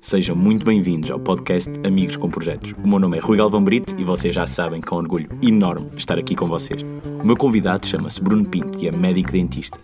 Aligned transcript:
Sejam 0.00 0.34
muito 0.34 0.64
bem-vindos 0.64 1.10
ao 1.10 1.20
podcast 1.20 1.70
Amigos 1.84 2.16
com 2.16 2.30
Projetos. 2.30 2.72
O 2.82 2.88
meu 2.88 2.98
nome 2.98 3.18
é 3.18 3.20
Rui 3.20 3.36
Galvão 3.36 3.62
Brito 3.62 3.94
e 3.98 4.04
vocês 4.04 4.34
já 4.34 4.46
sabem 4.46 4.80
com 4.80 4.96
orgulho 4.96 5.28
enorme 5.42 5.90
estar 5.98 6.18
aqui 6.18 6.34
com 6.34 6.46
vocês. 6.48 6.82
O 7.22 7.26
meu 7.26 7.36
convidado 7.36 7.86
chama-se 7.86 8.22
Bruno 8.22 8.48
Pinto 8.48 8.82
e 8.82 8.88
é 8.88 8.92
médico 8.96 9.32
dentista. 9.32 9.78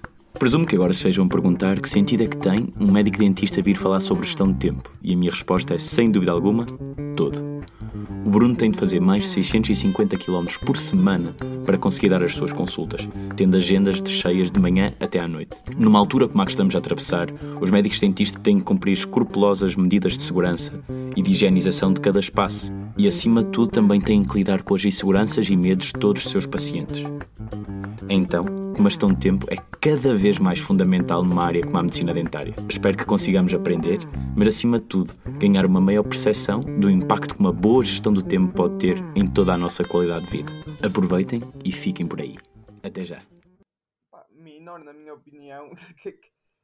Presumo 0.45 0.66
que 0.66 0.74
agora 0.74 0.92
estejam 0.92 1.24
a 1.24 1.26
perguntar 1.26 1.80
que 1.80 1.88
sentido 1.88 2.22
é 2.22 2.26
que 2.26 2.36
tem 2.36 2.68
um 2.79 2.93
médico 2.93 3.16
dentista 3.16 3.62
vir 3.62 3.79
falar 3.79 4.00
sobre 4.00 4.26
gestão 4.26 4.52
de 4.52 4.58
tempo 4.58 4.90
e 5.02 5.14
a 5.14 5.16
minha 5.16 5.30
resposta 5.30 5.72
é, 5.72 5.79
sem 5.79 6.11
dúvida 6.11 6.32
alguma, 6.32 6.66
todo. 7.16 7.43
O 8.26 8.29
Bruno 8.29 8.54
tem 8.54 8.71
de 8.71 8.76
fazer 8.76 9.00
mais 9.00 9.22
de 9.22 9.29
650 9.30 10.18
km 10.18 10.44
por 10.66 10.76
semana 10.76 11.35
para 11.64 11.79
conseguir 11.79 12.11
dar 12.11 12.22
as 12.22 12.35
suas 12.35 12.52
consultas, 12.52 13.08
tendo 13.35 13.57
agendas 13.57 14.02
de 14.02 14.11
cheias 14.11 14.50
de 14.50 14.61
manhã 14.61 14.88
até 15.00 15.18
à 15.18 15.26
noite. 15.26 15.57
Numa 15.79 15.99
altura 15.99 16.29
como 16.29 16.43
a 16.43 16.44
que 16.44 16.52
estamos 16.52 16.74
a 16.74 16.79
atravessar, 16.79 17.29
os 17.58 17.71
médicos 17.71 17.99
dentistas 17.99 18.43
têm 18.43 18.58
de 18.58 18.64
cumprir 18.64 18.93
escrupulosas 18.93 19.74
medidas 19.74 20.18
de 20.18 20.24
segurança 20.24 20.74
e 21.16 21.22
de 21.22 21.32
higienização 21.32 21.90
de 21.90 22.02
cada 22.02 22.21
espaço, 22.21 22.71
e 22.99 23.07
acima 23.07 23.43
de 23.43 23.49
tudo 23.49 23.68
também 23.71 23.99
têm 23.99 24.22
que 24.22 24.36
lidar 24.36 24.63
com 24.63 24.74
as 24.74 24.85
inseguranças 24.85 25.49
e 25.49 25.57
medos 25.57 25.86
de 25.86 25.94
todos 25.94 26.26
os 26.26 26.30
seus 26.30 26.44
pacientes. 26.44 27.02
Então, 28.11 28.64
uma 28.81 28.91
gestão 28.91 29.09
de 29.09 29.21
tempo 29.21 29.46
é 29.51 29.57
cada 29.81 30.14
vez 30.17 30.39
mais 30.39 30.59
fundamental 30.59 31.23
numa 31.23 31.45
área 31.45 31.63
como 31.63 31.79
a 31.79 31.83
medicina 31.83 32.12
dentária. 32.12 32.55
Espero 32.69 32.97
que 32.97 33.05
consigamos 33.05 33.53
aprender, 33.55 33.98
mas 34.37 34.48
acima 34.48 34.78
de 34.78 34.87
tudo, 34.87 35.14
ganhar 35.39 35.67
uma 35.67 35.81
maior 35.81 36.03
percepção 36.03 36.61
do 36.61 36.91
impacto 36.91 37.34
que 37.34 37.41
uma 37.41 37.53
boa 37.53 37.84
gestão 37.84 38.12
do 38.12 38.22
tempo 38.22 38.53
pode 38.53 38.78
ter 38.78 38.97
em 39.14 39.27
toda 39.27 39.55
a 39.55 39.58
nossa 39.58 39.84
qualidade 39.84 40.25
de 40.27 40.31
vida. 40.31 40.50
Aproveitem 40.84 41.41
e 41.64 41.70
fiquem 41.72 42.06
por 42.06 42.20
aí. 42.20 42.36
Até 42.83 43.05
já. 43.05 43.22
Minor, 44.31 44.78
na 44.81 44.92
minha 44.92 45.14
opinião, 45.14 45.70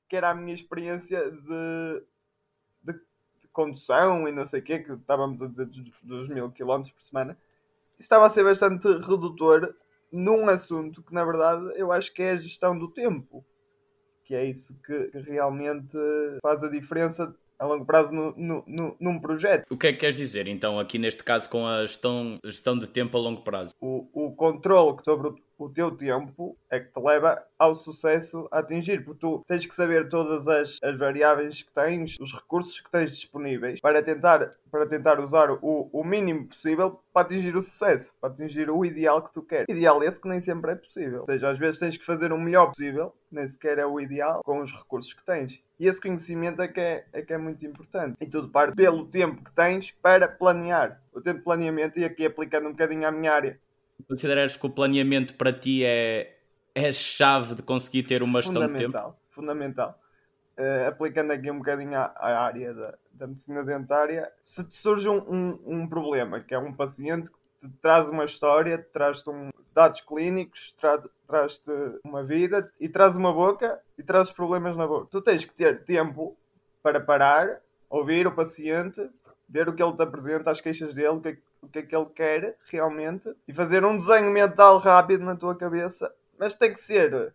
que 0.09 0.17
era 0.17 0.31
a 0.31 0.35
minha 0.35 0.55
experiência 0.55 1.31
de, 1.31 2.03
de, 2.83 2.93
de 2.93 3.49
condução 3.53 4.29
e 4.29 4.33
não 4.33 4.45
sei 4.45 4.61
o 4.61 4.63
quê, 4.63 4.79
que 4.81 4.93
estávamos 4.93 5.41
a 5.41 5.47
dizer 5.47 5.67
dos, 5.67 5.93
dos 6.03 6.29
mil 6.29 6.51
quilómetros 6.51 6.93
por 6.93 7.03
semana. 7.03 7.39
Estava 7.99 8.27
a 8.27 8.31
ser 8.31 8.43
bastante 8.43 8.89
redutor 8.89 9.75
num 10.13 10.49
assunto 10.49 11.03
que, 11.03 11.15
na 11.15 11.25
verdade, 11.25 11.73
eu 11.77 11.93
acho 11.93 12.13
que 12.13 12.23
é 12.23 12.33
a 12.33 12.37
gestão 12.37 12.79
do 12.79 12.89
tempo. 12.89 13.45
Que 14.25 14.35
é 14.35 14.45
isso 14.45 14.77
que, 14.85 15.11
realmente 15.21 15.97
faz 16.43 16.63
a 16.63 16.69
diferença 16.69 17.35
a 17.59 17.67
longo 17.67 17.85
prazo 17.85 18.13
no, 18.13 18.35
no, 18.37 18.65
no, 18.67 18.97
num 18.99 19.21
projeto. 19.21 19.67
O 19.71 19.77
que 19.77 19.89
é 19.89 19.93
que 19.93 19.99
queres 19.99 20.17
dizer, 20.17 20.47
então, 20.47 20.79
aqui 20.79 20.99
neste 20.99 21.23
caso, 21.23 21.51
com 21.51 21.67
a 21.67 21.83
gestão, 21.83 22.39
gestão 22.45 22.79
de 22.79 22.87
tempo 22.87 23.17
a 23.19 23.21
longo 23.21 23.43
prazo? 23.43 23.75
O, 23.81 24.09
o 24.13 24.35
controle 24.35 24.97
sobre 25.05 25.29
o, 25.29 25.35
o 25.65 25.71
teu 25.71 25.91
tempo 25.91 26.57
é 26.71 26.81
que 26.81 26.93
te 26.93 27.01
leva 27.01 27.43
ao 27.59 27.75
sucesso 27.75 28.49
a 28.51 28.61
atingir, 28.61 29.05
porque 29.05 29.21
tu 29.21 29.45
tens 29.47 29.67
que 29.67 29.75
saber 29.75 30.09
todas 30.09 30.47
as, 30.49 30.79
as 30.83 30.97
variáveis 30.97 31.63
que 31.63 31.73
tens, 31.73 32.17
os 32.21 32.33
recursos 32.33 32.81
que 32.81 32.91
tens 32.91 33.13
disponíveis 33.13 33.81
para 33.81 34.03
tentar, 34.03 34.55
para 34.71 34.87
tentar 34.87 35.21
usar 35.21 35.51
o, 35.51 35.91
o 35.93 36.05
mínimo 36.05 36.49
possível 36.49 37.01
para 37.13 37.27
atingir 37.27 37.57
o 37.57 37.63
sucesso, 37.63 38.13
para 38.21 38.31
atingir 38.31 38.71
o 38.71 38.85
ideal 38.85 39.23
que 39.23 39.33
tu 39.33 39.43
queres. 39.43 39.67
Ideal 39.69 40.03
esse 40.03 40.21
que 40.21 40.29
nem 40.29 40.41
sempre 40.41 40.73
é 40.73 40.75
possível. 40.77 41.21
Ou 41.21 41.27
seja, 41.27 41.51
às 41.51 41.59
vezes 41.59 41.79
tens 41.79 41.97
que 41.97 42.05
fazer 42.05 42.33
o 42.33 42.39
melhor 42.39 42.69
possível, 42.69 43.15
nem 43.31 43.47
sequer 43.47 43.79
é 43.79 43.87
o 43.87 44.01
ideal, 44.01 44.43
com 44.45 44.61
os 44.61 44.73
recursos 44.73 45.13
que 45.13 45.25
tens. 45.25 45.61
E 45.79 45.87
esse 45.87 46.01
conhecimento 46.01 46.61
é 46.61 46.69
que 46.69 46.81
é, 46.81 47.07
é 47.13 47.23
que 47.23 47.33
é 47.33 47.39
muito 47.39 47.65
importante. 47.65 48.17
E 48.21 48.27
tudo 48.27 48.49
parte 48.51 48.77
pelo 48.77 49.07
tempo 49.07 49.43
que 49.43 49.53
tens 49.53 49.93
para 50.03 50.29
planear. 50.29 51.01
O 51.13 51.21
tempo 51.21 51.39
de 51.39 51.45
planeamento, 51.45 51.99
e 51.99 52.05
aqui 52.05 52.27
aplicando 52.27 52.69
um 52.69 52.73
bocadinho 52.73 53.09
à 53.09 53.11
minha 53.11 53.33
área, 53.33 53.59
Consideras 54.09 54.57
que 54.57 54.67
o 54.67 54.71
planeamento 54.71 55.35
para 55.35 55.53
ti 55.53 55.85
é, 55.85 56.39
é 56.75 56.89
a 56.89 56.93
chave 56.93 57.55
de 57.55 57.63
conseguir 57.63 58.05
ter 58.05 58.23
uma 58.23 58.43
gestão 58.43 58.67
de 58.67 58.79
tempo? 58.79 59.17
Fundamental. 59.31 59.99
Uh, 60.59 60.89
aplicando 60.89 61.33
aqui 61.33 61.51
um 61.51 61.59
bocadinho 61.59 61.97
à, 61.97 62.13
à 62.17 62.41
área 62.41 62.75
da, 62.75 62.95
da, 63.13 63.27
medicina 63.27 63.65
dentária, 63.65 64.31
se 64.45 64.63
te 64.63 64.77
surge 64.77 65.09
um, 65.09 65.17
um, 65.17 65.61
um, 65.65 65.89
problema, 65.89 66.41
que 66.41 66.55
é 66.55 66.59
um 66.59 66.75
paciente 66.75 67.31
que 67.31 67.69
te 67.69 67.77
traz 67.81 68.07
uma 68.09 68.27
história, 68.27 68.77
te 68.77 68.91
traz-te 68.93 69.31
um, 69.31 69.51
dados 69.73 70.03
clínicos, 70.03 70.75
tra 70.79 71.03
traz-te 71.27 71.71
uma 72.05 72.23
vida 72.23 72.71
e 72.79 72.89
traz 72.89 73.17
uma 73.17 73.33
boca 73.33 73.81
e 73.97 74.03
traz 74.03 74.31
problemas 74.31 74.77
na 74.77 74.87
boca. 74.87 75.09
Tu 75.11 75.23
tens 75.23 75.45
que 75.45 75.55
ter 75.55 75.83
tempo 75.85 76.37
para 76.83 77.01
parar, 77.01 77.61
ouvir 77.89 78.27
o 78.27 78.35
paciente, 78.35 79.09
ver 79.49 79.69
o 79.69 79.75
que 79.75 79.83
ele 79.83 79.97
te 79.97 80.03
apresenta, 80.03 80.51
as 80.51 80.61
queixas 80.61 80.93
dele, 80.93 81.09
o 81.09 81.21
que 81.21 81.29
é 81.29 81.33
que 81.37 81.43
o 81.63 81.69
que 81.69 81.81
é 81.81 81.83
que 81.83 81.95
ele 81.95 82.07
quer 82.07 82.57
realmente 82.71 83.33
e 83.47 83.53
fazer 83.53 83.85
um 83.85 83.99
desenho 83.99 84.31
mental 84.31 84.79
rápido 84.79 85.25
na 85.25 85.37
tua 85.37 85.55
cabeça, 85.55 86.13
mas 86.39 86.55
tem 86.55 86.73
que 86.73 86.81
ser 86.81 87.35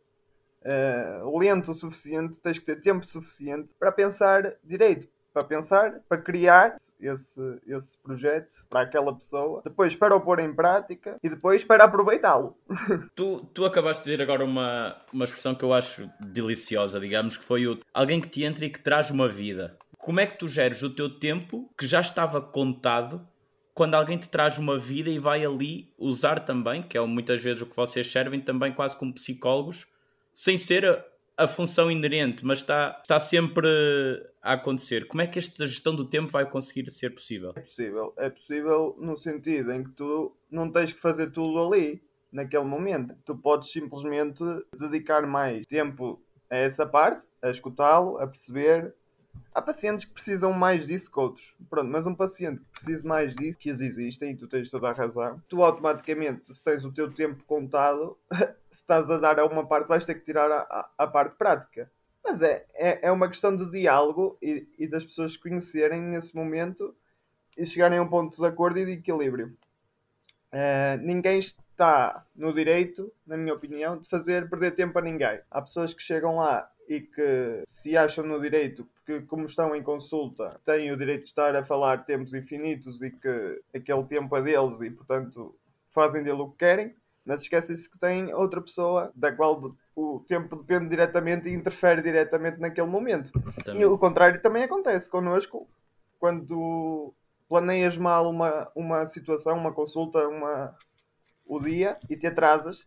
uh, 0.66 1.38
lento 1.38 1.72
o 1.72 1.76
suficiente, 1.76 2.40
tens 2.40 2.58
que 2.58 2.66
ter 2.66 2.82
tempo 2.82 3.06
suficiente 3.06 3.74
para 3.80 3.92
pensar 3.92 4.54
direito, 4.64 5.08
para 5.32 5.46
pensar, 5.46 6.00
para 6.08 6.18
criar 6.18 6.76
esse, 7.00 7.60
esse 7.68 7.98
projeto 8.00 8.66
para 8.70 8.82
aquela 8.82 9.14
pessoa, 9.14 9.62
depois 9.64 9.94
para 9.94 10.16
o 10.16 10.22
pôr 10.22 10.40
em 10.40 10.54
prática 10.54 11.18
e 11.22 11.30
depois 11.30 11.64
para 11.64 11.84
aproveitá-lo. 11.84 12.58
tu, 13.14 13.46
tu 13.54 13.66
acabaste 13.66 14.04
de 14.04 14.12
dizer 14.12 14.24
agora 14.24 14.46
uma, 14.46 14.96
uma 15.12 15.26
expressão 15.26 15.54
que 15.54 15.64
eu 15.64 15.74
acho 15.74 16.10
deliciosa, 16.20 17.00
digamos, 17.00 17.36
que 17.38 17.44
foi 17.44 17.68
o 17.68 17.80
alguém 17.94 18.22
que 18.22 18.30
te 18.30 18.44
entra 18.44 18.66
e 18.66 18.70
que 18.70 18.82
traz 18.82 19.12
uma 19.12 19.28
vida. 19.28 19.78
Como 19.98 20.20
é 20.20 20.26
que 20.26 20.38
tu 20.38 20.48
geres 20.48 20.82
o 20.84 20.94
teu 20.94 21.20
tempo 21.20 21.70
que 21.78 21.86
já 21.86 22.00
estava 22.00 22.42
contado 22.42 23.28
quando 23.76 23.94
alguém 23.94 24.18
te 24.18 24.30
traz 24.30 24.58
uma 24.58 24.80
vida 24.80 25.10
e 25.10 25.20
vai 25.20 25.46
ali 25.46 25.94
usar 25.98 26.40
também, 26.40 26.82
que 26.82 26.98
é 26.98 27.02
muitas 27.06 27.44
vezes 27.44 27.62
o 27.62 27.66
que 27.66 27.76
vocês 27.76 28.10
servem 28.10 28.40
também 28.40 28.74
quase 28.74 28.98
como 28.98 29.14
psicólogos, 29.14 29.86
sem 30.34 30.58
ser 30.58 30.86
a, 30.86 31.06
a 31.38 31.48
função 31.48 31.92
inerente, 31.92 32.46
mas 32.46 32.60
está, 32.60 32.98
está 33.04 33.20
sempre 33.20 33.68
a 34.42 34.54
acontecer. 34.54 35.08
Como 35.08 35.22
é 35.22 35.28
que 35.28 35.38
esta 35.38 35.68
gestão 35.68 35.94
do 35.94 36.06
tempo 36.06 36.32
vai 36.32 36.50
conseguir 36.50 36.90
ser 36.90 37.10
possível? 37.10 37.52
É 37.54 37.60
possível. 37.60 38.14
É 38.16 38.30
possível 38.30 38.96
no 38.98 39.18
sentido 39.18 39.74
em 39.74 39.84
que 39.84 39.92
tu 39.92 40.34
não 40.50 40.72
tens 40.72 40.94
que 40.94 41.02
fazer 41.02 41.32
tudo 41.32 41.62
ali, 41.62 42.02
naquele 42.32 42.64
momento. 42.64 43.14
Tu 43.26 43.36
podes 43.36 43.72
simplesmente 43.72 44.42
dedicar 44.80 45.28
mais 45.28 45.66
tempo 45.68 46.22
a 46.50 46.56
essa 46.56 46.86
parte, 46.86 47.26
a 47.42 47.50
escutá-lo, 47.50 48.20
a 48.20 48.28
perceber, 48.28 48.94
Há 49.54 49.62
pacientes 49.62 50.06
que 50.06 50.14
precisam 50.14 50.52
mais 50.52 50.86
disso 50.86 51.10
que 51.10 51.20
outros. 51.20 51.56
Pronto, 51.70 51.90
mas 51.90 52.06
um 52.06 52.14
paciente 52.14 52.60
que 52.60 52.72
precisa 52.72 53.08
mais 53.08 53.34
disso, 53.34 53.58
que 53.58 53.70
existem, 53.70 54.32
e 54.32 54.36
tu 54.36 54.48
tens 54.48 54.70
toda 54.70 54.90
a 54.90 54.94
razão, 54.94 55.42
tu 55.48 55.64
automaticamente, 55.64 56.54
se 56.54 56.62
tens 56.62 56.84
o 56.84 56.92
teu 56.92 57.12
tempo 57.14 57.44
contado, 57.46 58.18
se 58.70 58.82
estás 58.82 59.10
a 59.10 59.18
dar 59.18 59.40
a 59.40 59.46
uma 59.46 59.66
parte, 59.66 59.88
vais 59.88 60.04
ter 60.04 60.16
que 60.16 60.26
tirar 60.26 60.52
a, 60.52 60.90
a, 60.98 61.08
parte 61.08 61.38
prática. 61.38 61.90
Mas 62.24 62.42
é, 62.42 62.66
é, 62.74 63.08
é, 63.08 63.12
uma 63.12 63.30
questão 63.30 63.56
de 63.56 63.70
diálogo 63.72 64.38
e, 64.42 64.68
e 64.78 64.88
das 64.88 65.06
pessoas 65.06 65.38
conhecerem 65.38 66.02
nesse 66.02 66.36
momento 66.36 66.94
e 67.58 67.66
chegarem 67.66 67.98
a 67.98 68.02
um 68.02 68.08
ponto 68.08 68.36
de 68.36 68.46
acordo 68.46 68.80
e 68.80 68.86
de 68.86 68.92
equilíbrio. 68.92 69.56
Uh, 70.52 70.98
ninguém 71.02 71.40
está 71.40 72.26
no 72.36 72.54
direito, 72.54 73.12
na 73.26 73.38
minha 73.38 73.54
opinião, 73.54 73.98
de 73.98 74.08
fazer 74.10 74.50
perder 74.50 74.72
tempo 74.72 74.98
a 74.98 75.02
ninguém. 75.02 75.40
Há 75.52 75.62
pessoas 75.62 75.94
que 75.94 76.02
chegam 76.02 76.38
lá 76.38 76.70
e 76.88 77.02
que 77.02 77.64
se 77.68 77.98
acham 77.98 78.26
no 78.26 78.40
direito, 78.40 78.86
porque 78.96 79.26
como 79.26 79.46
estão 79.46 79.76
em 79.76 79.84
consulta, 79.84 80.60
têm 80.66 80.92
o 80.92 80.98
direito 80.98 81.24
de 81.24 81.30
estar 81.30 81.56
a 81.56 81.66
falar 81.66 82.06
tempos 82.06 82.34
infinitos 82.34 83.02
e 83.02 83.12
que 83.12 83.62
aquele 83.74 84.04
tempo 84.06 84.36
é 84.38 84.42
deles 84.42 84.80
e, 84.82 84.90
portanto, 84.92 85.56
fazem 85.92 86.24
dele 86.24 86.42
o 86.42 86.50
que 86.50 86.58
querem, 86.58 86.96
mas 87.26 87.42
esquecem-se 87.42 87.90
que 87.90 87.98
têm 87.98 88.34
outra 88.34 88.62
pessoa 88.62 89.12
da 89.16 89.32
qual 89.32 89.74
o 89.96 90.20
tempo 90.28 90.56
depende 90.56 90.90
diretamente 90.90 91.50
e 91.50 91.54
interfere 91.54 92.02
diretamente 92.02 92.60
naquele 92.60 92.88
momento. 92.88 93.32
Também. 93.64 93.82
E 93.82 93.86
o 93.86 93.98
contrário 93.98 94.42
também 94.42 94.64
acontece 94.64 95.10
connosco, 95.10 95.68
quando 96.20 97.14
planeias 97.48 97.98
mal 97.98 98.30
uma, 98.30 98.70
uma 98.76 99.08
situação, 99.08 99.58
uma 99.58 99.72
consulta, 99.72 100.28
uma, 100.28 100.76
o 101.46 101.60
dia 101.60 101.98
e 102.10 102.16
te 102.16 102.28
atrasas, 102.28 102.86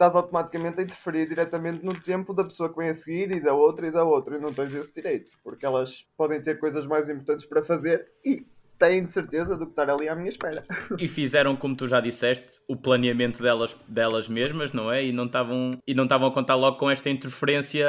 estás 0.00 0.16
automaticamente 0.16 0.80
a 0.80 0.82
interferir 0.82 1.28
diretamente 1.28 1.84
no 1.84 1.94
tempo 2.00 2.32
da 2.32 2.42
pessoa 2.42 2.70
que 2.70 2.76
vem 2.78 2.88
a 2.88 2.94
seguir 2.94 3.30
e 3.32 3.38
da 3.38 3.52
outra 3.52 3.86
e 3.86 3.90
da 3.90 4.02
outra 4.02 4.38
e 4.38 4.40
não 4.40 4.50
tens 4.50 4.74
esse 4.74 4.94
direito, 4.94 5.34
porque 5.44 5.66
elas 5.66 6.06
podem 6.16 6.40
ter 6.40 6.58
coisas 6.58 6.86
mais 6.86 7.10
importantes 7.10 7.44
para 7.44 7.62
fazer 7.62 8.10
e 8.24 8.46
têm 8.78 9.04
de 9.04 9.12
certeza 9.12 9.54
do 9.54 9.66
que 9.66 9.72
estar 9.72 9.90
ali 9.90 10.08
à 10.08 10.14
minha 10.14 10.30
espera. 10.30 10.64
E 10.98 11.06
fizeram, 11.06 11.54
como 11.54 11.76
tu 11.76 11.86
já 11.86 12.00
disseste, 12.00 12.62
o 12.66 12.74
planeamento 12.74 13.42
delas, 13.42 13.76
delas 13.86 14.26
mesmas, 14.26 14.72
não 14.72 14.90
é? 14.90 15.04
E 15.04 15.12
não 15.12 15.26
estavam 15.26 15.78
e 15.86 15.92
não 15.92 16.04
estavam 16.04 16.28
a 16.28 16.32
contar 16.32 16.54
logo 16.54 16.78
com 16.78 16.90
esta 16.90 17.10
interferência 17.10 17.86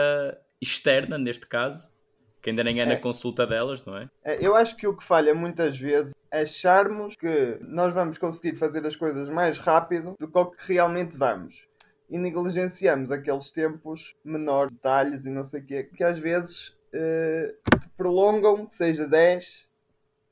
externa, 0.61 1.17
neste 1.17 1.47
caso, 1.47 1.93
que 2.41 2.49
ainda 2.49 2.61
nem 2.61 2.81
é, 2.81 2.83
é 2.83 2.85
na 2.87 2.97
consulta 2.97 3.47
delas, 3.47 3.85
não 3.85 3.97
é? 3.97 4.09
é? 4.25 4.45
Eu 4.45 4.53
acho 4.53 4.75
que 4.75 4.85
o 4.85 4.97
que 4.97 5.05
falha 5.05 5.33
muitas 5.33 5.77
vezes 5.77 6.13
é 6.29 6.41
acharmos 6.41 7.15
que 7.15 7.57
nós 7.61 7.93
vamos 7.93 8.17
conseguir 8.17 8.57
fazer 8.57 8.85
as 8.85 8.97
coisas 8.97 9.29
mais 9.29 9.57
rápido 9.57 10.17
do 10.19 10.27
que 10.27 10.37
o 10.37 10.45
que 10.47 10.73
realmente 10.73 11.15
vamos 11.15 11.70
e 12.11 12.17
negligenciamos 12.17 13.09
aqueles 13.09 13.49
tempos 13.49 14.13
menores, 14.23 14.73
detalhes 14.73 15.25
e 15.25 15.29
não 15.29 15.47
sei 15.47 15.61
o 15.61 15.65
quê, 15.65 15.83
que 15.83 16.03
às 16.03 16.19
vezes 16.19 16.75
te 16.91 17.89
prolongam, 17.95 18.67
seja 18.69 19.07
10, 19.07 19.65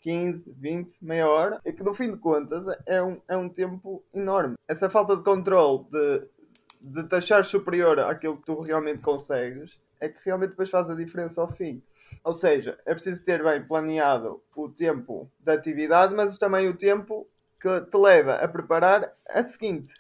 15, 0.01 0.43
20, 0.57 0.97
meia 1.01 1.27
hora, 1.27 1.59
é 1.63 1.71
que 1.71 1.81
no 1.81 1.93
fim 1.93 2.11
de 2.11 2.17
contas 2.17 2.65
é 2.85 3.01
um, 3.01 3.21
é 3.29 3.37
um 3.37 3.47
tempo 3.47 4.03
enorme. 4.13 4.55
Essa 4.67 4.89
falta 4.89 5.15
de 5.15 5.23
controle 5.23 5.85
de, 5.89 6.27
de 6.81 7.07
te 7.07 7.15
achar 7.15 7.45
superior 7.45 7.97
àquilo 8.01 8.37
que 8.37 8.45
tu 8.45 8.59
realmente 8.59 9.01
consegues 9.01 9.79
é 10.01 10.09
que 10.09 10.19
realmente 10.25 10.51
depois 10.51 10.69
faz 10.69 10.89
a 10.89 10.95
diferença 10.95 11.41
ao 11.41 11.51
fim. 11.53 11.81
Ou 12.25 12.33
seja, 12.33 12.77
é 12.85 12.93
preciso 12.93 13.23
ter 13.23 13.41
bem 13.41 13.63
planeado 13.63 14.41
o 14.53 14.67
tempo 14.67 15.31
da 15.39 15.53
atividade, 15.53 16.13
mas 16.13 16.37
também 16.37 16.67
o 16.67 16.75
tempo 16.75 17.25
que 17.61 17.81
te 17.81 17.97
leva 17.97 18.35
a 18.35 18.47
preparar 18.47 19.13
a 19.27 19.43
seguinte. 19.43 19.93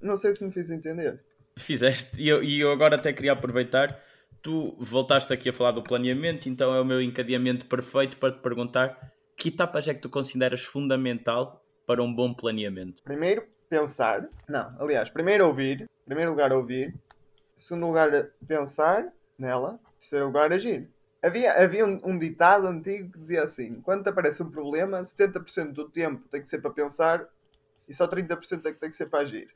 Não 0.00 0.16
sei 0.16 0.32
se 0.32 0.44
me 0.44 0.52
fiz 0.52 0.70
entender. 0.70 1.20
Fizeste, 1.58 2.22
e 2.22 2.28
eu, 2.28 2.42
e 2.42 2.60
eu 2.60 2.70
agora 2.70 2.96
até 2.96 3.12
queria 3.12 3.32
aproveitar. 3.32 4.00
Tu 4.42 4.76
voltaste 4.78 5.32
aqui 5.32 5.48
a 5.48 5.52
falar 5.52 5.72
do 5.72 5.82
planeamento, 5.82 6.48
então 6.48 6.74
é 6.74 6.80
o 6.80 6.84
meu 6.84 7.00
encadeamento 7.00 7.66
perfeito 7.66 8.16
para 8.16 8.32
te 8.32 8.40
perguntar 8.40 9.12
que 9.36 9.48
etapas 9.48 9.86
é 9.88 9.94
que 9.94 10.00
tu 10.00 10.08
consideras 10.08 10.62
fundamental 10.62 11.64
para 11.86 12.02
um 12.02 12.12
bom 12.12 12.32
planeamento? 12.32 13.02
Primeiro, 13.02 13.44
pensar. 13.68 14.28
Não, 14.48 14.74
aliás, 14.80 15.10
primeiro 15.10 15.46
ouvir. 15.46 15.88
Primeiro 16.04 16.30
lugar, 16.30 16.52
ouvir. 16.52 16.94
Segundo 17.58 17.86
lugar, 17.86 18.30
pensar 18.46 19.12
nela. 19.38 19.78
Terceiro 20.00 20.26
lugar, 20.26 20.52
agir. 20.52 20.88
Havia, 21.22 21.52
havia 21.52 21.84
um, 21.84 22.00
um, 22.04 22.18
ditado 22.18 22.66
antigo 22.66 23.12
que 23.12 23.18
dizia 23.18 23.42
assim: 23.42 23.80
quando 23.80 24.04
te 24.04 24.08
aparece 24.08 24.42
um 24.42 24.50
problema, 24.50 25.02
70% 25.02 25.72
do 25.72 25.88
tempo 25.88 26.28
tem 26.28 26.40
que 26.40 26.48
ser 26.48 26.60
para 26.60 26.70
pensar 26.70 27.26
e 27.88 27.94
só 27.94 28.06
30% 28.06 28.66
é 28.66 28.72
que 28.72 28.80
tem 28.80 28.90
que 28.90 28.96
ser 28.96 29.06
para 29.06 29.20
agir. 29.20 29.48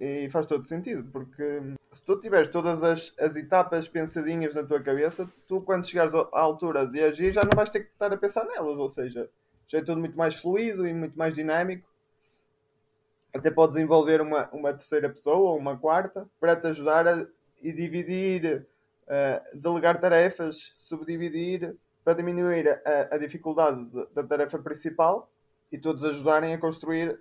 E 0.00 0.28
faz 0.30 0.46
todo 0.46 0.64
sentido, 0.66 1.10
porque 1.10 1.60
se 1.92 2.04
tu 2.04 2.20
tiveres 2.20 2.50
todas 2.50 2.82
as, 2.84 3.12
as 3.18 3.34
etapas 3.34 3.88
pensadinhas 3.88 4.54
na 4.54 4.62
tua 4.62 4.80
cabeça, 4.80 5.28
tu 5.48 5.60
quando 5.60 5.88
chegares 5.88 6.14
à 6.14 6.28
altura 6.32 6.86
de 6.86 7.02
agir 7.02 7.32
já 7.32 7.42
não 7.42 7.56
vais 7.56 7.70
ter 7.70 7.80
que 7.80 7.90
estar 7.90 8.12
a 8.12 8.16
pensar 8.16 8.44
nelas, 8.44 8.78
ou 8.78 8.88
seja, 8.88 9.28
já 9.66 9.78
é 9.78 9.82
tudo 9.82 9.98
muito 9.98 10.16
mais 10.16 10.36
fluido 10.36 10.86
e 10.86 10.94
muito 10.94 11.18
mais 11.18 11.34
dinâmico. 11.34 11.88
Até 13.34 13.50
podes 13.50 13.76
envolver 13.76 14.20
uma, 14.20 14.48
uma 14.52 14.72
terceira 14.72 15.08
pessoa 15.08 15.50
ou 15.50 15.58
uma 15.58 15.76
quarta 15.76 16.28
para 16.40 16.54
te 16.54 16.68
ajudar 16.68 17.06
a 17.08 17.26
e 17.62 17.72
dividir, 17.72 18.66
uh, 19.04 19.58
delegar 19.58 20.00
tarefas, 20.00 20.72
subdividir 20.78 21.76
para 22.04 22.14
diminuir 22.14 22.68
a, 22.68 23.14
a 23.14 23.18
dificuldade 23.18 23.84
de, 23.86 24.06
da 24.14 24.22
tarefa 24.22 24.58
principal 24.58 25.30
e 25.70 25.78
todos 25.78 26.04
ajudarem 26.04 26.54
a 26.54 26.58
construir 26.58 27.18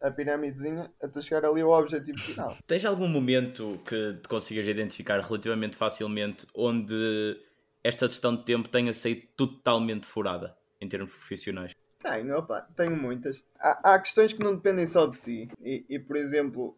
a 0.00 0.10
pirâmidezinha 0.10 0.90
até 1.02 1.20
chegar 1.20 1.44
ali 1.44 1.60
ao 1.60 1.70
objetivo 1.70 2.18
final. 2.18 2.56
Tens 2.66 2.84
algum 2.84 3.08
momento 3.08 3.80
que 3.84 4.14
te 4.14 4.28
consigas 4.28 4.66
identificar 4.66 5.20
relativamente 5.20 5.76
facilmente 5.76 6.46
onde 6.54 7.38
esta 7.84 8.08
gestão 8.08 8.34
de 8.34 8.44
tempo 8.44 8.68
tenha 8.68 8.92
saído 8.92 9.22
totalmente 9.36 10.06
furada 10.06 10.56
em 10.80 10.88
termos 10.88 11.12
profissionais? 11.12 11.72
Tenho, 12.02 12.38
opa, 12.38 12.66
tenho 12.76 12.96
muitas. 12.96 13.42
Há, 13.58 13.94
há, 13.94 13.98
questões 13.98 14.32
que 14.32 14.42
não 14.42 14.54
dependem 14.54 14.86
só 14.86 15.06
de 15.06 15.18
ti. 15.18 15.50
E, 15.60 15.84
e 15.88 15.98
por 15.98 16.16
exemplo, 16.16 16.76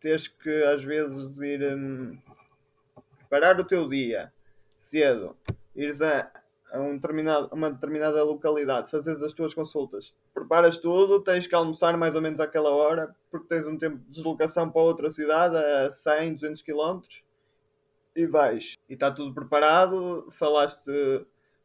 tens 0.00 0.28
que 0.28 0.62
às 0.64 0.84
vezes 0.84 1.38
ir 1.38 1.60
hum, 1.76 2.16
parar 3.28 3.58
o 3.58 3.64
teu 3.64 3.88
dia 3.88 4.32
cedo, 4.78 5.36
ires 5.74 6.00
a, 6.00 6.30
a 6.72 6.80
um 6.80 6.94
determinado, 6.94 7.48
uma 7.52 7.70
determinada 7.70 8.22
localidade, 8.22 8.90
fazes 8.90 9.22
as 9.22 9.32
tuas 9.32 9.52
consultas, 9.54 10.12
preparas 10.32 10.78
tudo, 10.78 11.20
tens 11.20 11.46
que 11.46 11.54
almoçar 11.54 11.96
mais 11.96 12.14
ou 12.14 12.22
menos 12.22 12.40
àquela 12.40 12.70
hora, 12.70 13.14
porque 13.30 13.48
tens 13.48 13.66
um 13.66 13.76
tempo 13.76 13.98
de 13.98 14.10
deslocação 14.10 14.70
para 14.70 14.82
outra 14.82 15.10
cidade 15.10 15.56
a 15.56 15.92
100, 15.92 16.34
200 16.34 16.62
km 16.62 17.00
e 18.14 18.26
vais. 18.26 18.74
E 18.88 18.94
está 18.94 19.10
tudo 19.10 19.34
preparado, 19.34 20.28
falaste, 20.38 20.90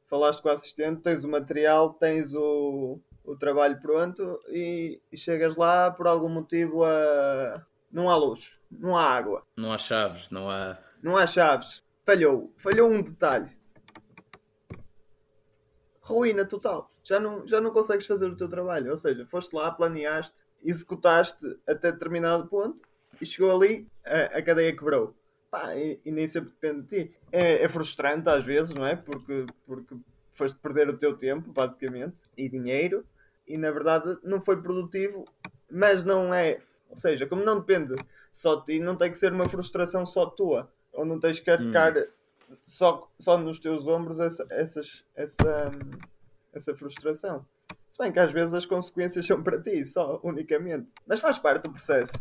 falaste 0.07 0.41
com 0.41 0.49
o 0.49 0.51
assistente, 0.51 1.01
tens 1.01 1.23
o 1.23 1.29
material, 1.29 1.93
tens 1.93 2.33
o, 2.33 2.99
o 3.23 3.35
trabalho 3.35 3.79
pronto 3.81 4.39
e, 4.49 4.99
e 5.11 5.17
chegas 5.17 5.55
lá 5.55 5.91
por 5.91 6.07
algum 6.07 6.29
motivo 6.29 6.83
a. 6.83 7.63
Não 7.91 8.09
há 8.09 8.15
luz, 8.17 8.51
não 8.69 8.97
há 8.97 9.03
água. 9.03 9.43
Não 9.55 9.71
há 9.71 9.77
chaves, 9.77 10.29
não 10.29 10.49
há. 10.49 10.77
Não 11.01 11.15
há 11.15 11.25
chaves. 11.25 11.81
Falhou. 12.03 12.51
Falhou 12.57 12.91
um 12.91 13.01
detalhe 13.01 13.49
ruína 16.05 16.45
total. 16.45 16.91
Já 17.03 17.19
não, 17.19 17.45
já 17.47 17.59
não 17.59 17.71
consegues 17.71 18.05
fazer 18.05 18.27
o 18.27 18.37
teu 18.37 18.47
trabalho. 18.47 18.91
Ou 18.91 18.97
seja, 18.97 19.25
foste 19.25 19.53
lá, 19.55 19.71
planeaste, 19.71 20.45
executaste 20.63 21.57
até 21.67 21.91
determinado 21.91 22.47
ponto 22.47 22.81
e 23.19 23.25
chegou 23.25 23.51
ali, 23.51 23.87
a, 24.05 24.37
a 24.37 24.41
cadeia 24.41 24.75
quebrou. 24.75 25.15
Pá, 25.49 25.75
e, 25.75 25.99
e, 26.05 26.11
nem 26.11 26.27
sempre 26.27 26.51
depende 26.51 26.81
de 26.83 26.87
ti. 26.87 27.15
É, 27.31 27.63
é, 27.63 27.69
frustrante 27.69 28.29
às 28.29 28.43
vezes, 28.43 28.73
não 28.73 28.85
é? 28.85 28.95
Porque, 28.95 29.45
porque 29.65 29.95
foste 30.33 30.57
perder 30.59 30.89
o 30.89 30.97
teu 30.97 31.15
tempo, 31.17 31.51
basicamente, 31.51 32.15
e 32.37 32.49
dinheiro, 32.49 33.03
e 33.47 33.57
na 33.57 33.71
verdade 33.71 34.17
não 34.23 34.41
foi 34.41 34.61
produtivo, 34.61 35.25
mas 35.71 36.03
não 36.03 36.33
é. 36.33 36.61
Ou 36.89 36.97
seja, 36.97 37.25
como 37.25 37.43
não 37.43 37.59
depende 37.59 37.95
só 38.33 38.55
de 38.55 38.65
ti, 38.65 38.79
não 38.79 38.95
tem 38.95 39.09
que 39.09 39.17
ser 39.17 39.31
uma 39.31 39.49
frustração 39.49 40.05
só 40.05 40.25
tua. 40.27 40.71
Ou 40.93 41.05
não 41.05 41.19
tens 41.19 41.39
que 41.39 41.45
carregar. 41.45 41.97
Hum 41.97 42.07
só, 42.65 43.09
só 43.19 43.37
nos 43.37 43.59
teus 43.59 43.87
ombros 43.87 44.19
essa, 44.19 44.45
essas, 44.49 45.03
essa, 45.15 45.71
essa 46.53 46.75
frustração. 46.75 47.45
Se 47.95 48.03
bem 48.03 48.11
que 48.11 48.19
às 48.19 48.31
vezes 48.31 48.53
as 48.53 48.65
consequências 48.65 49.25
são 49.25 49.41
para 49.41 49.61
ti, 49.61 49.85
só, 49.85 50.19
unicamente. 50.21 50.89
Mas 51.07 51.21
faz 51.21 51.39
parte 51.39 51.63
do 51.63 51.71
processo. 51.71 52.13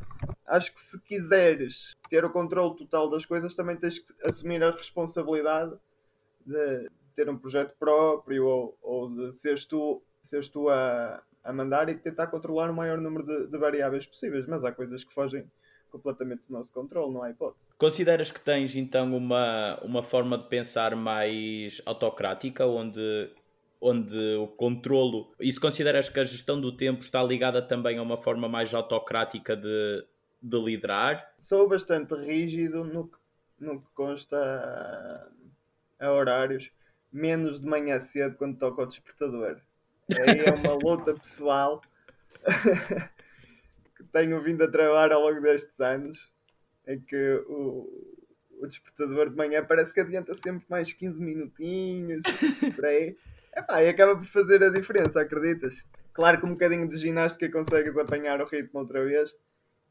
Acho 0.47 0.73
que 0.73 0.81
se 0.81 1.01
quiseres 1.01 1.91
ter 2.09 2.25
o 2.25 2.31
controle 2.31 2.77
total 2.77 3.11
das 3.11 3.27
coisas, 3.27 3.57
também 3.57 3.77
tens 3.77 3.99
que 3.99 4.15
assumir 4.23 4.63
a 4.63 4.71
responsabilidade 4.71 5.75
de 6.47 6.89
ter 7.17 7.29
um 7.29 7.37
projeto 7.37 7.75
próprio 7.77 8.47
ou, 8.47 8.79
ou 8.81 9.11
de 9.11 9.33
seres 9.33 9.65
tu, 9.65 10.01
seres 10.23 10.49
tu 10.49 10.69
a, 10.69 11.21
a 11.43 11.53
mandar 11.53 11.89
e 11.89 11.97
tentar 11.97 12.29
controlar 12.29 12.71
o 12.71 12.75
maior 12.75 12.99
número 12.99 13.27
de, 13.27 13.49
de 13.49 13.59
variáveis 13.59 14.07
possíveis. 14.07 14.47
Mas 14.47 14.65
há 14.65 14.71
coisas 14.71 15.03
que 15.03 15.13
fogem 15.13 15.51
completamente 15.91 16.43
do 16.47 16.53
nosso 16.53 16.73
controle, 16.73 17.13
não 17.13 17.23
há 17.23 17.31
hipótese. 17.31 17.64
Consideras 17.79 18.31
que 18.31 18.41
tens 18.41 18.77
então 18.77 19.17
uma, 19.17 19.79
uma 19.83 20.03
forma 20.03 20.39
de 20.39 20.49
pensar 20.49 20.95
mais 20.95 21.83
autocrática, 21.85 22.67
onde, 22.67 23.31
onde 23.81 24.37
o 24.37 24.47
controlo. 24.47 25.33
E 25.41 25.53
se 25.53 25.61
consideras 25.61 26.09
que 26.09 26.21
a 26.21 26.25
gestão 26.25 26.61
do 26.61 26.77
tempo 26.77 27.01
está 27.01 27.23
ligada 27.23 27.61
também 27.61 27.99
a 27.99 28.03
uma 28.03 28.17
forma 28.17 28.49
mais 28.49 28.73
autocrática 28.73 29.57
de, 29.57 30.07
de 30.43 30.59
liderar? 30.59 31.35
Sou 31.39 31.69
bastante 31.69 32.15
rígido 32.15 32.85
no 32.85 33.09
que, 33.09 33.19
no 33.59 33.81
que 33.81 33.89
consta 33.95 34.37
a, 35.99 36.07
a 36.07 36.13
horários, 36.13 36.71
menos 37.13 37.61
de 37.61 37.67
manhã 37.67 38.01
cedo 38.01 38.37
quando 38.37 38.59
toca 38.59 38.83
o 38.83 38.87
despertador. 38.87 39.61
Aí 40.13 40.39
é 40.41 40.55
uma 40.55 40.75
luta 40.83 41.15
pessoal. 41.15 41.83
tenho 44.15 44.41
vindo 44.41 44.63
a 44.63 44.71
trabalhar 44.71 45.13
ao 45.13 45.23
longo 45.23 45.41
destes 45.41 45.79
anos, 45.81 46.31
em 46.87 47.01
que 47.01 47.45
o, 47.49 47.89
o 48.61 48.67
despertador 48.67 49.31
de 49.31 49.37
manhã 49.37 49.65
parece 49.65 49.93
que 49.93 50.01
adianta 50.01 50.37
sempre 50.37 50.65
mais 50.69 50.93
15 50.93 51.21
minutinhos, 51.21 52.23
por 52.75 52.85
aí. 52.87 53.17
Epá, 53.57 53.83
e 53.83 53.89
acaba 53.89 54.17
por 54.17 54.27
fazer 54.27 54.63
a 54.65 54.69
diferença, 54.69 55.21
acreditas? 55.21 55.75
Claro 56.13 56.41
que 56.41 56.47
um 56.47 56.51
bocadinho 56.51 56.89
de 56.89 56.97
ginástica 56.97 57.51
consegues 57.51 57.97
apanhar 57.97 58.41
o 58.41 58.47
ritmo 58.47 58.81
outra 58.81 59.05
vez 59.05 59.35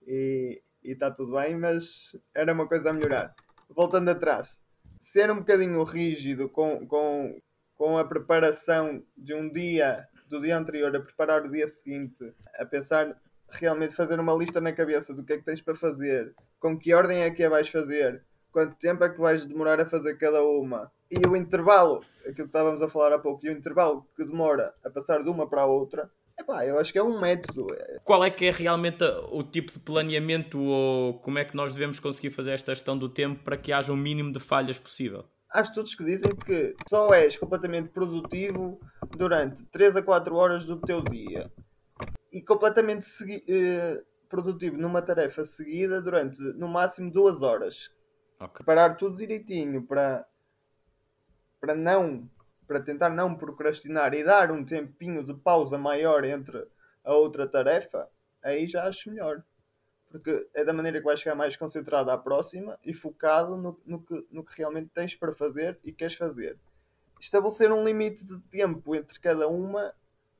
e 0.05 0.61
está 0.83 1.09
tudo 1.09 1.33
bem, 1.33 1.57
mas 1.57 2.15
era 2.35 2.53
uma 2.53 2.67
coisa 2.67 2.89
a 2.89 2.93
melhorar. 2.93 3.33
Voltando 3.69 4.09
atrás, 4.09 4.57
ser 4.99 5.31
um 5.31 5.37
bocadinho 5.37 5.81
rígido 5.83 6.49
com, 6.49 6.85
com, 6.87 7.41
com 7.75 7.97
a 7.97 8.05
preparação 8.05 9.03
de 9.17 9.33
um 9.33 9.49
dia, 9.49 10.07
do 10.29 10.41
dia 10.41 10.57
anterior, 10.57 10.95
a 10.95 10.99
preparar 10.99 11.45
o 11.45 11.51
dia 11.51 11.67
seguinte, 11.67 12.33
a 12.57 12.65
pensar 12.65 13.17
realmente 13.53 13.95
fazer 13.95 14.19
uma 14.19 14.33
lista 14.33 14.59
na 14.59 14.73
cabeça 14.73 15.13
do 15.13 15.23
que 15.23 15.33
é 15.33 15.37
que 15.37 15.45
tens 15.45 15.61
para 15.61 15.75
fazer, 15.75 16.33
com 16.59 16.77
que 16.77 16.93
ordem 16.93 17.23
é 17.23 17.31
que 17.31 17.43
a 17.43 17.49
vais 17.49 17.69
fazer, 17.69 18.23
quanto 18.51 18.75
tempo 18.77 19.03
é 19.03 19.09
que 19.09 19.19
vais 19.19 19.45
demorar 19.45 19.79
a 19.79 19.85
fazer 19.85 20.17
cada 20.17 20.43
uma 20.43 20.91
e 21.13 21.27
o 21.27 21.35
intervalo, 21.35 22.01
aquilo 22.21 22.35
que 22.35 22.41
estávamos 22.43 22.81
a 22.81 22.87
falar 22.87 23.13
há 23.13 23.19
pouco, 23.19 23.45
e 23.45 23.49
o 23.49 23.51
intervalo 23.51 24.05
que 24.15 24.23
demora 24.23 24.73
a 24.83 24.89
passar 24.89 25.23
de 25.23 25.29
uma 25.29 25.47
para 25.47 25.61
a 25.61 25.65
outra. 25.65 26.09
Epá, 26.39 26.65
eu 26.65 26.79
acho 26.79 26.91
que 26.91 26.97
é 26.97 27.03
um 27.03 27.21
método. 27.21 27.67
Qual 28.03 28.23
é 28.23 28.31
que 28.31 28.45
é 28.45 28.51
realmente 28.51 29.03
o 29.31 29.43
tipo 29.43 29.71
de 29.71 29.79
planeamento 29.79 30.59
ou 30.59 31.19
como 31.19 31.37
é 31.37 31.45
que 31.45 31.55
nós 31.55 31.73
devemos 31.73 31.99
conseguir 31.99 32.31
fazer 32.31 32.51
esta 32.51 32.73
gestão 32.73 32.97
do 32.97 33.07
tempo 33.07 33.43
para 33.43 33.55
que 33.55 33.71
haja 33.71 33.93
o 33.93 33.97
mínimo 33.97 34.33
de 34.33 34.39
falhas 34.39 34.79
possível? 34.79 35.25
Há 35.51 35.61
estudos 35.61 35.93
que 35.93 36.03
dizem 36.03 36.31
que 36.35 36.75
só 36.89 37.13
és 37.13 37.37
completamente 37.37 37.89
produtivo 37.89 38.79
durante 39.15 39.63
3 39.65 39.97
a 39.97 40.01
4 40.01 40.35
horas 40.35 40.65
do 40.65 40.81
teu 40.81 41.03
dia 41.03 41.51
e 42.33 42.41
completamente 42.41 43.07
uh, 43.23 44.03
produtivo 44.27 44.75
numa 44.77 45.01
tarefa 45.01 45.45
seguida 45.45 46.01
durante 46.01 46.41
no 46.41 46.67
máximo 46.67 47.11
duas 47.11 47.41
horas. 47.43 47.91
Okay. 48.41 48.65
Parar 48.65 48.97
tudo 48.97 49.15
direitinho 49.15 49.83
para, 49.83 50.25
para 51.61 51.75
não 51.75 52.27
para 52.65 52.81
tentar 52.81 53.09
não 53.09 53.35
procrastinar 53.35 54.13
e 54.13 54.23
dar 54.23 54.51
um 54.51 54.65
tempinho 54.65 55.23
de 55.23 55.33
pausa 55.33 55.77
maior 55.77 56.23
entre 56.23 56.65
a 57.03 57.13
outra 57.13 57.45
tarefa, 57.47 58.07
aí 58.41 58.65
já 58.65 58.87
acho 58.87 59.11
melhor. 59.11 59.43
Porque 60.09 60.47
é 60.53 60.63
da 60.63 60.73
maneira 60.73 60.99
que 60.99 61.05
vais 61.05 61.19
chegar 61.19 61.35
mais 61.35 61.55
concentrado 61.57 62.09
à 62.09 62.17
próxima 62.17 62.79
e 62.83 62.93
focado 62.93 63.57
no, 63.57 63.79
no, 63.85 64.01
que, 64.01 64.25
no 64.31 64.43
que 64.43 64.57
realmente 64.57 64.89
tens 64.89 65.13
para 65.13 65.35
fazer 65.35 65.77
e 65.83 65.91
queres 65.91 66.15
fazer. 66.15 66.57
estabelecer 67.19 67.71
um 67.71 67.83
limite 67.83 68.23
de 68.23 68.39
tempo 68.49 68.95
entre 68.95 69.19
cada 69.19 69.47
uma 69.47 69.93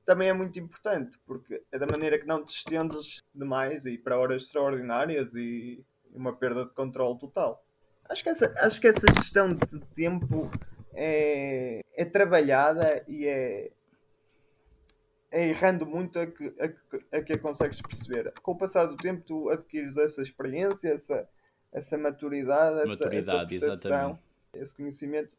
também 0.06 0.30
é 0.30 0.34
muito 0.34 0.60
importante, 0.60 1.18
porque 1.26 1.62
é 1.72 1.80
da 1.80 1.86
maneira 1.86 2.20
que 2.20 2.28
não 2.28 2.44
te 2.44 2.56
estendes 2.56 3.22
demais 3.34 3.86
e 3.86 3.98
para 3.98 4.18
horas 4.18 4.44
extraordinárias 4.44 5.34
e 5.34 5.84
uma 6.14 6.34
perda 6.34 6.66
de 6.66 6.74
controle 6.74 7.18
total. 7.20 7.64
Acho 8.10 8.24
que 8.24 8.30
essa, 8.30 8.54
acho 8.58 8.82
que 8.82 8.88
essa 8.88 9.06
gestão 9.18 9.50
de 9.54 9.80
tempo 9.96 10.50
é, 10.94 11.82
é 11.96 12.06
trabalhada 12.06 13.04
e 13.08 13.26
é, 13.26 13.72
é 15.32 15.48
errando 15.50 15.86
muito 15.86 16.20
a 16.20 16.28
que, 16.28 16.54
a, 16.60 16.68
que, 16.68 17.06
a 17.16 17.22
que 17.22 17.34
a 17.34 17.40
consegues 17.40 17.82
perceber. 17.82 18.32
Com 18.42 18.52
o 18.52 18.58
passar 18.58 18.86
do 18.86 18.98
tempo, 18.98 19.24
tu 19.26 19.50
adquires 19.50 19.98
essa 19.98 20.22
experiência, 20.22 20.90
essa, 20.90 21.28
essa 21.72 21.98
maturidade, 21.98 22.88
maturidade 22.88 23.56
essa, 23.56 23.66
essa 23.66 23.74
exatamente. 23.74 24.20
esse 24.54 24.76
conhecimento 24.76 25.36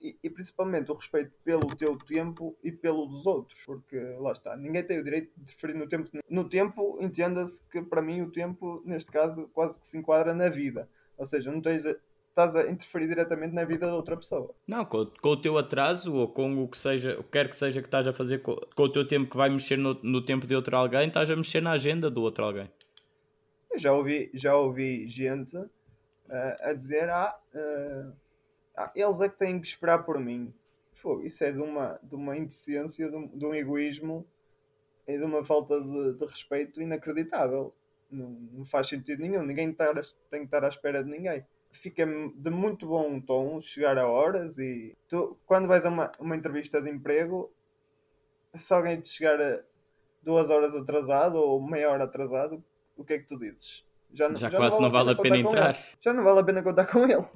e, 0.00 0.16
e, 0.22 0.30
principalmente 0.30 0.90
o 0.90 0.94
respeito 0.94 1.32
pelo 1.44 1.74
teu 1.74 1.96
tempo 1.98 2.56
e 2.62 2.70
pelo 2.70 3.06
dos 3.06 3.26
outros, 3.26 3.58
porque 3.66 3.98
lá 4.18 4.32
está, 4.32 4.56
ninguém 4.56 4.84
tem 4.84 5.00
o 5.00 5.04
direito 5.04 5.32
de 5.36 5.42
interferir 5.42 5.74
no 5.74 5.88
tempo. 5.88 6.10
No 6.30 6.48
tempo, 6.48 6.98
entenda-se 7.00 7.60
que 7.70 7.82
para 7.82 8.00
mim 8.00 8.22
o 8.22 8.30
tempo, 8.30 8.82
neste 8.84 9.10
caso, 9.10 9.48
quase 9.52 9.78
que 9.78 9.86
se 9.86 9.98
enquadra 9.98 10.34
na 10.34 10.48
vida. 10.48 10.88
Ou 11.16 11.26
seja, 11.26 11.50
não 11.50 11.60
tens 11.60 11.84
a, 11.84 11.96
estás 12.28 12.54
a 12.54 12.70
interferir 12.70 13.08
diretamente 13.08 13.54
na 13.54 13.64
vida 13.64 13.86
da 13.86 13.94
outra 13.94 14.16
pessoa. 14.16 14.54
Não, 14.66 14.84
com, 14.84 15.06
com, 15.06 15.28
o 15.30 15.36
teu 15.36 15.58
atraso 15.58 16.14
ou 16.14 16.28
com 16.28 16.62
o 16.62 16.68
que 16.68 16.78
seja, 16.78 17.18
o 17.18 17.24
que 17.24 17.30
quer 17.30 17.48
que 17.48 17.56
seja 17.56 17.80
que 17.80 17.88
estás 17.88 18.06
a 18.06 18.12
fazer 18.12 18.40
com, 18.40 18.54
com 18.54 18.82
o 18.84 18.88
teu 18.88 19.06
tempo 19.06 19.28
que 19.28 19.36
vai 19.36 19.50
mexer 19.50 19.76
no, 19.76 19.94
no, 20.02 20.24
tempo 20.24 20.46
de 20.46 20.54
outro 20.54 20.76
alguém, 20.76 21.08
estás 21.08 21.28
a 21.28 21.36
mexer 21.36 21.60
na 21.60 21.72
agenda 21.72 22.08
do 22.08 22.22
outro 22.22 22.44
alguém. 22.44 22.70
Eu 23.70 23.78
já 23.80 23.92
ouvi, 23.92 24.30
já 24.32 24.56
ouvi 24.56 25.08
gente 25.08 25.56
uh, 25.56 25.68
a 26.60 26.72
dizer, 26.72 27.10
ah, 27.10 27.36
uh, 27.54 28.12
ah, 28.78 28.92
eles 28.94 29.20
é 29.20 29.28
que 29.28 29.36
têm 29.36 29.60
que 29.60 29.66
esperar 29.66 30.04
por 30.04 30.20
mim. 30.20 30.54
Pô, 31.02 31.20
isso 31.22 31.42
é 31.42 31.50
de 31.50 31.58
uma, 31.58 31.98
de 32.00 32.14
uma 32.14 32.36
indecência, 32.36 33.10
de 33.10 33.16
um, 33.16 33.26
de 33.26 33.44
um 33.44 33.52
egoísmo 33.52 34.24
e 35.06 35.18
de 35.18 35.24
uma 35.24 35.44
falta 35.44 35.80
de, 35.80 36.12
de 36.12 36.24
respeito 36.24 36.80
inacreditável. 36.80 37.74
Não, 38.08 38.30
não, 38.52 38.64
faz 38.66 38.88
sentido 38.88 39.20
nenhum. 39.20 39.42
Ninguém 39.42 39.72
tá, 39.72 39.92
tem 40.30 40.40
que 40.40 40.46
estar 40.46 40.64
à 40.64 40.68
espera 40.68 41.02
de 41.02 41.10
ninguém. 41.10 41.44
Fica 41.72 42.06
de 42.06 42.50
muito 42.50 42.86
bom 42.86 43.20
tom 43.20 43.60
chegar 43.60 43.98
a 43.98 44.06
horas 44.06 44.56
e 44.58 44.96
tu, 45.08 45.36
quando 45.44 45.66
vais 45.66 45.84
a 45.84 45.88
uma, 45.88 46.12
uma 46.20 46.36
entrevista 46.36 46.80
de 46.80 46.88
emprego, 46.88 47.50
se 48.54 48.72
alguém 48.72 49.00
te 49.00 49.08
chegar 49.08 49.40
a 49.40 49.60
duas 50.22 50.48
horas 50.48 50.74
atrasado 50.74 51.36
ou 51.36 51.60
meia 51.60 51.90
hora 51.90 52.04
atrasado, 52.04 52.62
o 52.96 53.04
que 53.04 53.14
é 53.14 53.18
que 53.18 53.26
tu 53.26 53.38
dizes? 53.38 53.84
Já, 54.12 54.30
já, 54.30 54.48
já 54.48 54.56
quase 54.56 54.80
não 54.80 54.90
vale 54.90 55.10
a 55.10 55.16
pena, 55.16 55.36
pena 55.36 55.48
entrar. 55.48 55.76
Já 56.00 56.12
não 56.12 56.22
vale 56.22 56.40
a 56.40 56.44
pena 56.44 56.62
contar 56.62 56.86
com 56.86 57.04
ele 57.04 57.26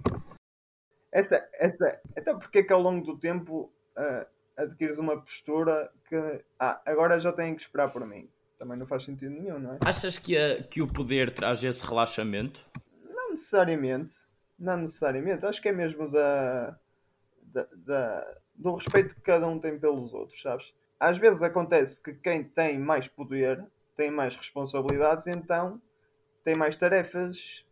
essa, 1.12 1.46
essa, 1.54 2.00
então 2.16 2.38
porque 2.38 2.60
é 2.60 2.62
que 2.62 2.72
ao 2.72 2.80
longo 2.80 3.04
do 3.04 3.18
tempo 3.18 3.70
uh, 3.96 4.26
adquires 4.56 4.96
uma 4.96 5.20
postura 5.20 5.92
que 6.08 6.16
ah, 6.58 6.80
agora 6.86 7.20
já 7.20 7.30
têm 7.32 7.54
que 7.54 7.62
esperar 7.62 7.92
por 7.92 8.06
mim? 8.06 8.28
Também 8.58 8.78
não 8.78 8.86
faz 8.86 9.04
sentido 9.04 9.30
nenhum, 9.30 9.58
não 9.58 9.74
é? 9.74 9.78
Achas 9.84 10.16
que, 10.18 10.38
a, 10.38 10.62
que 10.62 10.80
o 10.80 10.86
poder 10.86 11.34
traz 11.34 11.62
esse 11.62 11.84
relaxamento? 11.86 12.64
Não 13.04 13.30
necessariamente. 13.30 14.16
Não 14.58 14.76
necessariamente. 14.78 15.44
Acho 15.44 15.60
que 15.60 15.68
é 15.68 15.72
mesmo 15.72 16.08
da, 16.08 16.78
da, 17.42 17.66
da, 17.76 18.36
do 18.54 18.76
respeito 18.76 19.14
que 19.14 19.20
cada 19.20 19.46
um 19.46 19.58
tem 19.58 19.78
pelos 19.78 20.14
outros, 20.14 20.40
sabes? 20.40 20.72
Às 20.98 21.18
vezes 21.18 21.42
acontece 21.42 22.00
que 22.00 22.14
quem 22.14 22.44
tem 22.44 22.78
mais 22.78 23.08
poder 23.08 23.66
tem 23.96 24.10
mais 24.10 24.34
responsabilidades, 24.36 25.26
então 25.26 25.80
tem 26.44 26.54
mais 26.54 26.76
tarefas 26.76 27.64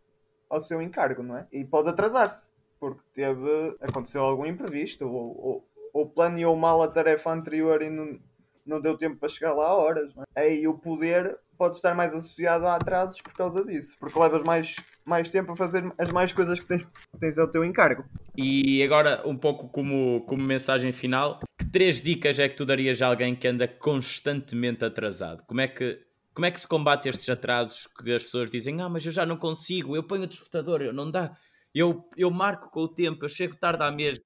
ao 0.49 0.61
seu 0.61 0.81
encargo, 0.81 1.23
não 1.23 1.37
é? 1.37 1.47
E 1.51 1.65
pode 1.65 1.89
atrasar-se 1.89 2.50
porque 2.81 3.01
teve, 3.13 3.75
aconteceu 3.79 4.23
algum 4.23 4.43
imprevisto 4.43 5.07
ou, 5.07 5.37
ou, 5.37 5.67
ou 5.93 6.09
planeou 6.09 6.55
mal 6.55 6.81
a 6.81 6.87
tarefa 6.87 7.31
anterior 7.31 7.79
e 7.83 7.91
não, 7.91 8.19
não 8.65 8.81
deu 8.81 8.97
tempo 8.97 9.17
para 9.17 9.29
chegar 9.29 9.53
lá 9.53 9.67
a 9.67 9.75
horas. 9.75 10.11
É? 10.35 10.41
Aí 10.41 10.67
o 10.67 10.73
poder 10.73 11.37
pode 11.55 11.75
estar 11.75 11.93
mais 11.93 12.11
associado 12.11 12.65
a 12.65 12.75
atrasos 12.75 13.21
por 13.21 13.33
causa 13.33 13.63
disso, 13.63 13.95
porque 13.99 14.17
levas 14.17 14.43
mais, 14.43 14.75
mais 15.05 15.29
tempo 15.29 15.51
a 15.51 15.55
fazer 15.55 15.93
as 15.95 16.11
mais 16.11 16.33
coisas 16.33 16.59
que 16.59 16.65
tens, 16.65 16.87
tens 17.19 17.37
ao 17.37 17.47
teu 17.47 17.63
encargo. 17.63 18.03
E 18.35 18.81
agora, 18.81 19.21
um 19.27 19.37
pouco 19.37 19.69
como, 19.69 20.21
como 20.21 20.41
mensagem 20.41 20.91
final, 20.91 21.39
que 21.59 21.71
três 21.71 22.01
dicas 22.01 22.39
é 22.39 22.49
que 22.49 22.55
tu 22.55 22.65
darias 22.65 22.99
a 22.99 23.05
alguém 23.05 23.35
que 23.35 23.47
anda 23.47 23.67
constantemente 23.67 24.83
atrasado? 24.83 25.43
Como 25.45 25.61
é 25.61 25.67
que 25.67 25.99
como 26.33 26.45
é 26.45 26.51
que 26.51 26.61
se 26.61 26.67
combate 26.67 27.09
estes 27.09 27.27
atrasos 27.27 27.87
que 27.87 28.09
as 28.13 28.23
pessoas 28.23 28.49
dizem, 28.49 28.81
ah, 28.81 28.87
mas 28.87 29.05
eu 29.05 29.11
já 29.11 29.25
não 29.25 29.35
consigo, 29.35 29.97
eu 29.97 30.03
ponho 30.03 30.23
o 30.23 30.27
despertador, 30.27 30.93
não 30.93 31.11
dá. 31.11 31.29
Eu, 31.73 32.09
eu 32.17 32.29
marco 32.29 32.69
com 32.69 32.81
o 32.81 32.87
tempo, 32.87 33.23
eu 33.23 33.29
chego 33.29 33.55
tarde 33.55 33.83
à 33.83 33.91
mesma. 33.91 34.25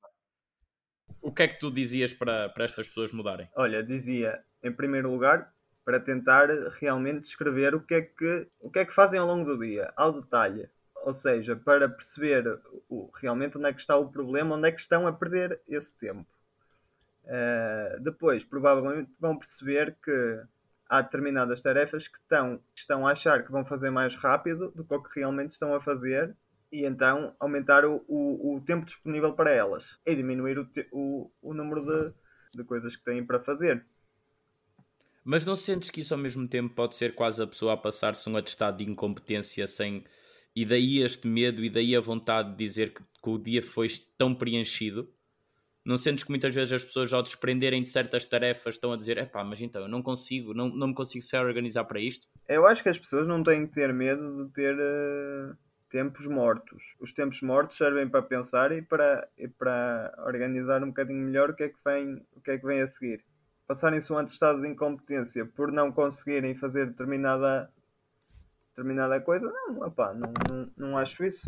O 1.22 1.32
que 1.32 1.44
é 1.44 1.48
que 1.48 1.60
tu 1.60 1.72
dizias 1.72 2.14
para, 2.14 2.50
para 2.50 2.66
estas 2.66 2.88
pessoas 2.88 3.12
mudarem? 3.12 3.50
Olha, 3.56 3.84
dizia, 3.84 4.44
em 4.64 4.72
primeiro 4.72 5.12
lugar, 5.12 5.54
para 5.84 6.00
tentar 6.00 6.48
realmente 6.80 7.26
descrever 7.26 7.76
o 7.76 7.82
que 7.82 7.94
é 7.94 8.02
que, 8.02 8.48
o 8.60 8.72
que, 8.72 8.80
é 8.80 8.86
que 8.86 8.94
fazem 8.94 9.20
ao 9.20 9.28
longo 9.28 9.46
do 9.46 9.64
dia, 9.64 9.94
ao 9.96 10.12
detalhe. 10.12 10.68
Ou 11.04 11.14
seja, 11.14 11.56
para 11.56 11.88
perceber 11.88 12.60
o, 12.90 13.12
realmente 13.14 13.58
onde 13.58 13.68
é 13.68 13.74
que 13.74 13.80
está 13.80 13.96
o 13.96 14.10
problema, 14.10 14.56
onde 14.56 14.68
é 14.68 14.72
que 14.72 14.82
estão 14.82 15.06
a 15.06 15.14
perder 15.14 15.62
esse 15.68 15.96
tempo. 15.98 16.26
Uh, 17.26 18.00
depois, 18.02 18.44
provavelmente, 18.44 19.12
vão 19.20 19.38
perceber 19.38 19.96
que 20.04 20.42
há 20.90 21.02
determinadas 21.02 21.62
tarefas 21.62 22.08
que 22.08 22.18
estão, 22.18 22.60
estão 22.76 23.08
a 23.08 23.12
achar 23.12 23.44
que 23.44 23.52
vão 23.52 23.64
fazer 23.64 23.92
mais 23.92 24.16
rápido 24.16 24.72
do 24.72 24.84
que 24.84 24.94
o 24.94 25.04
que 25.04 25.20
realmente 25.20 25.52
estão 25.52 25.76
a 25.76 25.82
fazer 25.82 26.36
e 26.72 26.86
então 26.86 27.34
aumentar 27.40 27.86
o, 27.86 28.04
o, 28.08 28.56
o, 28.56 28.62
tempo 28.62 28.86
disponível 28.86 29.34
para 29.34 29.52
elas 29.52 29.86
e 30.06 30.16
diminuir 30.16 30.60
o, 30.60 30.68
o, 30.92 31.32
o 31.42 31.54
número 31.54 31.86
de, 31.86 32.14
de 32.58 32.64
coisas 32.64 32.96
que 32.96 33.04
têm 33.04 33.26
para 33.26 33.40
fazer. 33.40 33.86
Mas 35.24 35.46
não 35.46 35.56
sentes 35.56 35.90
que 35.90 36.02
isso 36.02 36.14
ao 36.14 36.20
mesmo 36.20 36.48
tempo 36.48 36.76
pode 36.76 36.96
ser 36.96 37.16
quase 37.16 37.42
a 37.42 37.48
pessoa 37.48 37.74
a 37.74 37.78
passar-se 37.78 38.30
um 38.30 38.38
atestado 38.38 38.78
de 38.78 38.90
incompetência 38.90 39.66
sem. 39.66 40.04
E 40.56 40.66
daí 40.66 41.00
este 41.00 41.28
medo 41.28 41.64
e 41.64 41.70
daí 41.70 41.96
a 41.96 42.00
vontade 42.00 42.52
de 42.52 42.58
dizer 42.58 42.94
que, 42.94 43.02
que 43.02 43.30
o 43.30 43.38
dia 43.38 43.62
foi 43.62 43.88
tão 44.18 44.34
preenchido? 44.36 45.10
Não 45.84 45.98
sentes 45.98 46.24
que 46.24 46.30
muitas 46.30 46.54
vezes 46.54 46.74
as 46.74 46.84
pessoas 46.84 47.14
ao 47.14 47.22
desprenderem 47.22 47.84
de 47.84 47.90
certas 47.90 48.26
tarefas 48.26 48.76
estão 48.76 48.92
a 48.92 48.98
dizer 48.98 49.18
epá, 49.18 49.44
mas 49.44 49.62
então 49.62 49.84
eu 49.84 49.88
não 49.88 50.02
consigo, 50.02 50.54
não, 50.54 50.70
não 50.70 50.88
me 50.88 50.96
consigo 50.96 51.24
se 51.24 51.38
organizar 51.38 51.84
para 51.84 52.00
isto? 52.00 52.28
Eu 52.48 52.66
acho 52.66 52.82
que 52.82 52.90
as 52.90 52.98
pessoas 52.98 53.28
não 53.28 53.44
têm 53.44 53.68
que 53.68 53.74
ter 53.74 53.94
medo 53.94 54.46
de 54.46 54.54
ter. 54.54 54.76
Uh 54.76 55.65
tempos 55.96 56.28
mortos. 56.28 56.84
Os 57.00 57.14
tempos 57.14 57.42
mortos 57.42 57.78
servem 57.78 58.10
para 58.10 58.22
pensar 58.22 58.74
e 58.74 58.82
para, 58.82 59.26
e 59.38 59.48
para 59.48 60.14
organizar 60.26 60.84
um 60.84 60.88
bocadinho 60.88 61.26
melhor 61.26 61.52
o 61.52 61.56
que 61.56 61.64
é 61.64 61.70
que 61.70 61.78
vem, 61.86 62.22
o 62.36 62.42
que 62.42 62.52
é 62.52 62.58
que 62.58 62.66
vem 62.66 62.82
a 62.82 62.88
seguir. 62.90 63.24
Passarem-se 63.66 64.12
um 64.12 64.18
atestado 64.18 64.62
de 64.62 64.68
incompetência 64.68 65.46
por 65.46 65.72
não 65.72 65.94
conseguirem 65.94 66.54
fazer 66.54 66.88
determinada, 66.88 67.72
determinada 68.72 69.22
coisa, 69.22 69.50
não, 69.50 69.88
opá, 69.88 70.14
não, 70.14 70.34
não, 70.50 70.72
não 70.76 70.98
acho 70.98 71.24
isso. 71.24 71.46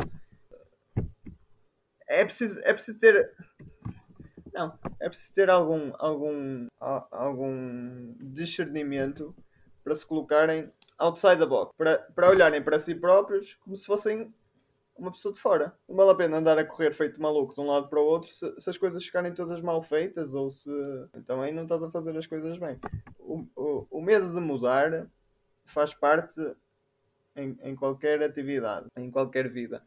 É 2.08 2.24
preciso, 2.24 2.58
é 2.64 2.72
preciso 2.72 2.98
ter. 3.02 3.30
Não, 4.54 4.80
é 5.02 5.10
preciso 5.10 5.34
ter 5.34 5.50
algum, 5.50 5.92
algum, 6.00 6.68
algum 6.80 8.16
discernimento 8.18 9.36
para 9.84 9.94
se 9.94 10.06
colocarem 10.06 10.72
outside 11.00 11.38
the 11.38 11.46
box, 11.46 11.74
para, 11.78 12.00
para 12.16 12.30
olharem 12.30 12.62
para 12.62 12.80
si 12.80 12.96
próprios 12.96 13.56
como 13.56 13.76
se 13.76 13.86
fossem 13.86 14.34
uma 14.98 15.12
pessoa 15.12 15.34
de 15.34 15.40
fora. 15.40 15.74
Não 15.88 15.96
vale 15.96 16.12
a 16.12 16.16
pena 16.16 16.38
andar 16.38 16.58
a 16.58 16.66
correr 16.66 16.94
feito 16.94 17.22
maluco 17.22 17.54
de 17.54 17.62
um 17.62 17.68
lado 17.68 17.88
para 17.88 18.00
o 18.00 18.06
outro 18.06 18.30
se, 18.32 18.60
se 18.60 18.70
as 18.70 18.78
coisas 18.78 19.06
ficarem 19.06 19.34
todas 19.34 19.62
mal 19.62 19.82
feitas 19.82 20.34
ou 20.34 20.50
se. 20.50 20.72
Então 21.16 21.42
aí 21.42 21.54
não 21.54 21.64
estás 21.64 21.84
a 21.84 21.92
fazer 21.92 22.18
as 22.18 22.26
coisas 22.26 22.58
bem. 22.58 22.80
O, 23.20 23.46
o, 23.56 23.88
o 23.92 24.02
medo 24.02 24.34
de 24.34 24.40
mudar 24.40 25.08
faz 25.66 25.94
parte 25.94 26.56
em, 27.36 27.58
em 27.62 27.76
qualquer 27.76 28.24
atividade, 28.24 28.88
em 28.98 29.12
qualquer 29.12 29.50
vida. 29.50 29.84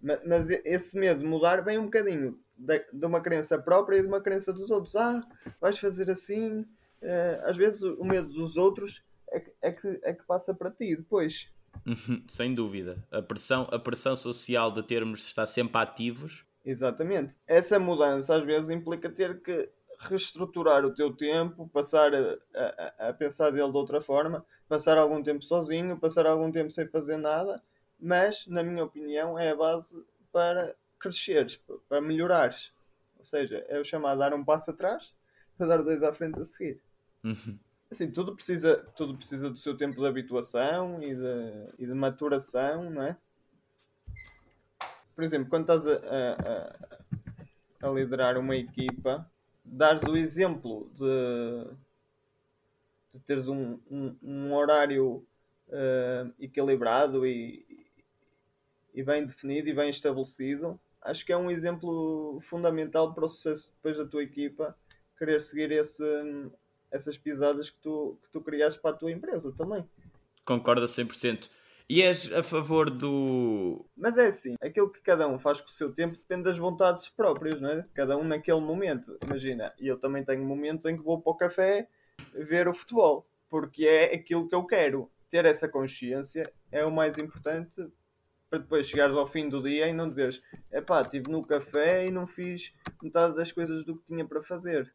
Mas, 0.00 0.20
mas 0.26 0.50
esse 0.50 0.98
medo 0.98 1.20
de 1.20 1.26
mudar 1.26 1.62
vem 1.62 1.78
um 1.78 1.84
bocadinho 1.84 2.38
de, 2.56 2.84
de, 2.92 3.06
uma 3.06 3.20
crença 3.20 3.58
própria 3.58 3.98
e 3.98 4.02
de 4.02 4.08
uma 4.08 4.20
crença 4.20 4.52
dos 4.52 4.70
outros. 4.70 4.96
Ah, 4.96 5.22
vais 5.60 5.78
fazer 5.78 6.10
assim. 6.10 6.66
Uh, 7.02 7.46
às 7.46 7.56
vezes 7.56 7.82
o 7.82 8.04
medo 8.04 8.28
dos 8.28 8.56
outros 8.56 9.02
é 9.32 9.40
que, 9.40 9.52
é 9.62 9.72
que, 9.72 10.00
é 10.02 10.12
que 10.12 10.24
passa 10.24 10.54
para 10.54 10.70
ti 10.70 10.94
depois. 10.96 11.48
Uhum, 11.86 12.22
sem 12.28 12.54
dúvida. 12.54 13.02
A 13.10 13.22
pressão, 13.22 13.66
a 13.72 13.78
pressão 13.78 14.14
social 14.14 14.70
de 14.70 14.82
termos 14.82 15.26
estar 15.26 15.46
sempre 15.46 15.80
ativos. 15.80 16.44
Exatamente. 16.64 17.34
Essa 17.46 17.78
mudança 17.78 18.36
às 18.36 18.44
vezes 18.44 18.70
implica 18.70 19.10
ter 19.10 19.42
que 19.42 19.68
reestruturar 19.98 20.84
o 20.84 20.94
teu 20.94 21.12
tempo, 21.12 21.68
passar 21.68 22.12
a, 22.14 22.38
a, 22.54 23.08
a, 23.08 23.12
pensar 23.12 23.50
dele 23.50 23.70
de 23.70 23.76
outra 23.76 24.00
forma, 24.00 24.44
passar 24.68 24.98
algum 24.98 25.22
tempo 25.22 25.44
sozinho, 25.44 25.98
passar 25.98 26.26
algum 26.26 26.50
tempo 26.50 26.70
sem 26.70 26.86
fazer 26.88 27.16
nada, 27.16 27.62
mas, 27.98 28.46
na 28.46 28.62
minha 28.62 28.84
opinião, 28.84 29.38
é 29.38 29.50
a 29.50 29.56
base 29.56 30.04
para 30.32 30.74
cresceres, 30.98 31.60
para 31.88 32.00
melhorares. 32.00 32.72
Ou 33.18 33.24
seja, 33.24 33.64
é 33.68 33.78
o 33.78 33.84
chamado 33.84 34.18
dar 34.18 34.34
um 34.34 34.44
passo 34.44 34.70
atrás 34.70 35.12
para 35.56 35.68
dar 35.68 35.82
dois 35.82 36.02
à 36.02 36.12
frente 36.12 36.40
a 36.40 36.46
seguir. 36.46 36.80
Uhum. 37.22 37.58
Assim, 37.92 38.10
tudo 38.10 38.34
precisa, 38.34 38.78
tudo 38.96 39.18
precisa 39.18 39.50
do 39.50 39.58
seu 39.58 39.76
tempo 39.76 40.00
de 40.00 40.06
habituação 40.06 41.02
e 41.02 41.14
de, 41.14 41.74
e 41.78 41.86
de 41.86 41.92
maturação, 41.92 42.88
não 42.88 43.02
é? 43.02 43.14
Por 45.14 45.22
exemplo, 45.22 45.50
quando 45.50 45.64
estás 45.64 45.86
a, 45.86 46.72
a, 47.82 47.86
a 47.86 47.90
liderar 47.90 48.38
uma 48.38 48.56
equipa, 48.56 49.30
dares 49.62 50.02
o 50.04 50.16
exemplo 50.16 50.90
de, 50.94 51.66
de 53.12 53.20
teres 53.26 53.46
um, 53.46 53.78
um, 53.90 54.16
um 54.22 54.54
horário 54.54 55.22
uh, 55.68 56.32
equilibrado 56.40 57.26
e, 57.26 57.86
e 58.94 59.02
bem 59.02 59.26
definido 59.26 59.68
e 59.68 59.74
bem 59.74 59.90
estabelecido, 59.90 60.80
acho 61.02 61.26
que 61.26 61.32
é 61.32 61.36
um 61.36 61.50
exemplo 61.50 62.40
fundamental 62.48 63.12
para 63.12 63.26
o 63.26 63.28
sucesso 63.28 63.70
depois 63.76 63.98
da 63.98 64.06
tua 64.06 64.22
equipa 64.22 64.74
querer 65.18 65.42
seguir 65.42 65.70
esse, 65.72 66.02
essas 66.92 67.18
pisadas 67.18 67.70
que 67.70 67.78
tu, 67.80 68.18
que 68.22 68.30
tu 68.30 68.40
criaste 68.40 68.80
para 68.80 68.92
a 68.92 68.98
tua 68.98 69.10
empresa 69.10 69.52
também. 69.56 69.84
Concordo 70.44 70.82
a 70.82 70.86
100%. 70.86 71.48
E 71.88 72.02
és 72.02 72.32
a 72.32 72.42
favor 72.42 72.88
do. 72.88 73.84
Mas 73.96 74.16
é 74.16 74.28
assim, 74.28 74.54
aquilo 74.60 74.90
que 74.90 75.00
cada 75.00 75.26
um 75.26 75.38
faz 75.38 75.60
com 75.60 75.68
o 75.68 75.72
seu 75.72 75.92
tempo 75.92 76.16
depende 76.16 76.44
das 76.44 76.56
vontades 76.56 77.08
próprias, 77.08 77.60
não 77.60 77.70
é? 77.70 77.86
Cada 77.92 78.16
um 78.16 78.24
naquele 78.24 78.60
momento. 78.60 79.18
Imagina, 79.24 79.72
eu 79.78 79.98
também 79.98 80.24
tenho 80.24 80.44
momentos 80.44 80.86
em 80.86 80.96
que 80.96 81.02
vou 81.02 81.20
para 81.20 81.32
o 81.32 81.36
café 81.36 81.88
ver 82.34 82.68
o 82.68 82.74
futebol, 82.74 83.26
porque 83.50 83.84
é 83.84 84.14
aquilo 84.14 84.48
que 84.48 84.54
eu 84.54 84.64
quero. 84.64 85.10
Ter 85.30 85.44
essa 85.44 85.66
consciência 85.66 86.52
é 86.70 86.84
o 86.84 86.92
mais 86.92 87.16
importante 87.18 87.72
para 88.48 88.58
depois 88.58 88.86
chegares 88.86 89.16
ao 89.16 89.26
fim 89.26 89.48
do 89.48 89.62
dia 89.62 89.88
e 89.88 89.94
não 89.94 90.08
dizeres 90.08 90.42
epá, 90.70 91.00
estive 91.00 91.30
no 91.30 91.42
café 91.42 92.06
e 92.06 92.10
não 92.10 92.26
fiz 92.26 92.70
metade 93.02 93.34
das 93.34 93.50
coisas 93.50 93.82
do 93.82 93.96
que 93.96 94.04
tinha 94.04 94.26
para 94.26 94.42
fazer. 94.42 94.92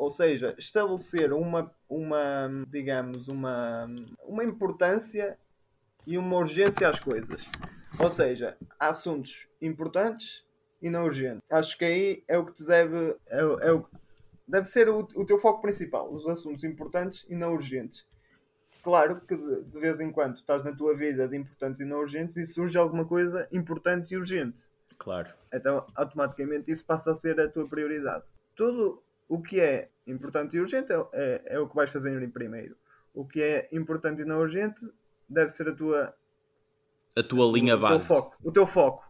Ou 0.00 0.10
seja, 0.10 0.54
estabelecer 0.56 1.30
uma, 1.30 1.70
uma 1.86 2.48
digamos, 2.70 3.28
uma, 3.28 3.86
uma 4.24 4.42
importância 4.42 5.36
e 6.06 6.16
uma 6.16 6.38
urgência 6.38 6.88
às 6.88 6.98
coisas. 6.98 7.44
Ou 7.98 8.10
seja, 8.10 8.56
há 8.78 8.88
assuntos 8.88 9.46
importantes 9.60 10.42
e 10.80 10.88
não 10.88 11.04
urgentes. 11.04 11.42
Acho 11.50 11.76
que 11.76 11.84
aí 11.84 12.24
é 12.26 12.38
o 12.38 12.46
que 12.46 12.54
te 12.54 12.64
deve. 12.64 13.14
É, 13.26 13.40
é 13.40 13.72
o, 13.74 13.86
deve 14.48 14.64
ser 14.68 14.88
o, 14.88 15.00
o 15.14 15.26
teu 15.26 15.38
foco 15.38 15.60
principal, 15.60 16.10
os 16.10 16.26
assuntos 16.26 16.64
importantes 16.64 17.26
e 17.28 17.34
não 17.34 17.52
urgentes. 17.52 18.02
Claro 18.82 19.20
que 19.20 19.36
de, 19.36 19.64
de, 19.64 19.78
vez 19.78 20.00
em 20.00 20.10
quando 20.10 20.36
estás 20.36 20.64
na 20.64 20.72
tua 20.72 20.96
vida 20.96 21.28
de 21.28 21.36
importantes 21.36 21.78
e 21.78 21.84
não 21.84 21.98
urgentes 21.98 22.38
e 22.38 22.46
surge 22.46 22.78
alguma 22.78 23.04
coisa 23.04 23.46
importante 23.52 24.14
e 24.14 24.16
urgente. 24.16 24.66
Claro. 24.96 25.28
Então, 25.52 25.84
automaticamente, 25.94 26.70
isso 26.70 26.86
passa 26.86 27.12
a 27.12 27.16
ser 27.16 27.38
a 27.38 27.50
tua 27.50 27.68
prioridade. 27.68 28.24
Tudo 28.56 29.02
o 29.30 29.40
que 29.40 29.60
é 29.60 29.88
importante 30.08 30.56
e 30.56 30.60
urgente 30.60 30.92
é, 30.92 30.96
é, 31.12 31.42
é 31.54 31.58
o 31.60 31.68
que 31.68 31.76
vais 31.76 31.88
fazer 31.88 32.20
em 32.20 32.28
primeiro. 32.28 32.76
O 33.14 33.24
que 33.24 33.40
é 33.40 33.68
importante 33.70 34.22
e 34.22 34.24
não 34.24 34.40
urgente 34.40 34.84
deve 35.28 35.50
ser 35.50 35.68
a 35.68 35.74
tua. 35.74 36.12
A 37.16 37.22
tua 37.22 37.46
linha 37.46 37.76
o, 37.76 37.80
base. 37.80 38.08
Teu 38.08 38.16
foco, 38.16 38.36
o 38.42 38.52
teu 38.52 38.66
foco. 38.66 39.08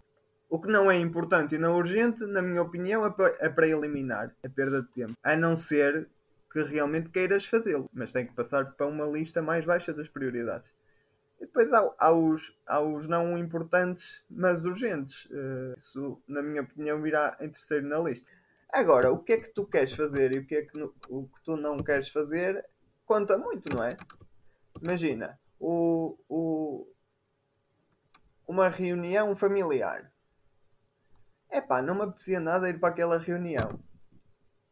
O 0.50 0.60
que 0.60 0.68
não 0.68 0.90
é 0.90 0.98
importante 0.98 1.54
e 1.54 1.58
não 1.58 1.76
urgente, 1.76 2.24
na 2.26 2.42
minha 2.42 2.60
opinião, 2.60 3.06
é 3.06 3.10
para, 3.10 3.34
é 3.40 3.48
para 3.48 3.68
eliminar. 3.68 4.34
É 4.42 4.48
perda 4.48 4.82
de 4.82 4.88
tempo. 4.88 5.14
A 5.22 5.34
não 5.36 5.56
ser 5.56 6.06
que 6.52 6.62
realmente 6.62 7.08
queiras 7.08 7.46
fazê-lo. 7.46 7.88
Mas 7.92 8.12
tem 8.12 8.26
que 8.26 8.34
passar 8.34 8.72
para 8.72 8.86
uma 8.86 9.06
lista 9.06 9.40
mais 9.40 9.64
baixa 9.64 9.92
das 9.92 10.08
prioridades. 10.08 10.68
E 11.40 11.46
depois 11.46 11.72
há, 11.72 11.90
há, 11.98 12.12
os, 12.12 12.54
há 12.66 12.80
os 12.80 13.08
não 13.08 13.38
importantes, 13.38 14.04
mas 14.28 14.62
urgentes. 14.64 15.24
Uh, 15.26 15.78
isso, 15.78 16.22
na 16.28 16.42
minha 16.42 16.62
opinião, 16.62 17.00
virá 17.00 17.38
em 17.40 17.48
terceiro 17.48 17.86
na 17.86 17.98
lista. 18.00 18.26
Agora, 18.72 19.12
o 19.12 19.18
que 19.18 19.32
é 19.32 19.40
que 19.40 19.52
tu 19.52 19.66
queres 19.66 19.92
fazer 19.94 20.32
e 20.32 20.38
o 20.38 20.46
que 20.46 20.56
é 20.56 20.62
que, 20.62 20.80
o 21.08 21.28
que 21.28 21.44
tu 21.44 21.56
não 21.56 21.76
queres 21.78 22.08
fazer 22.10 22.64
conta 23.04 23.36
muito, 23.36 23.68
não 23.74 23.82
é? 23.82 23.96
Imagina, 24.80 25.38
o, 25.58 26.16
o, 26.28 26.92
uma 28.46 28.68
reunião 28.68 29.36
familiar. 29.36 30.10
Epá, 31.50 31.82
não 31.82 31.96
me 31.96 32.02
apetecia 32.02 32.38
nada 32.38 32.68
ir 32.68 32.78
para 32.78 32.90
aquela 32.90 33.18
reunião 33.18 33.80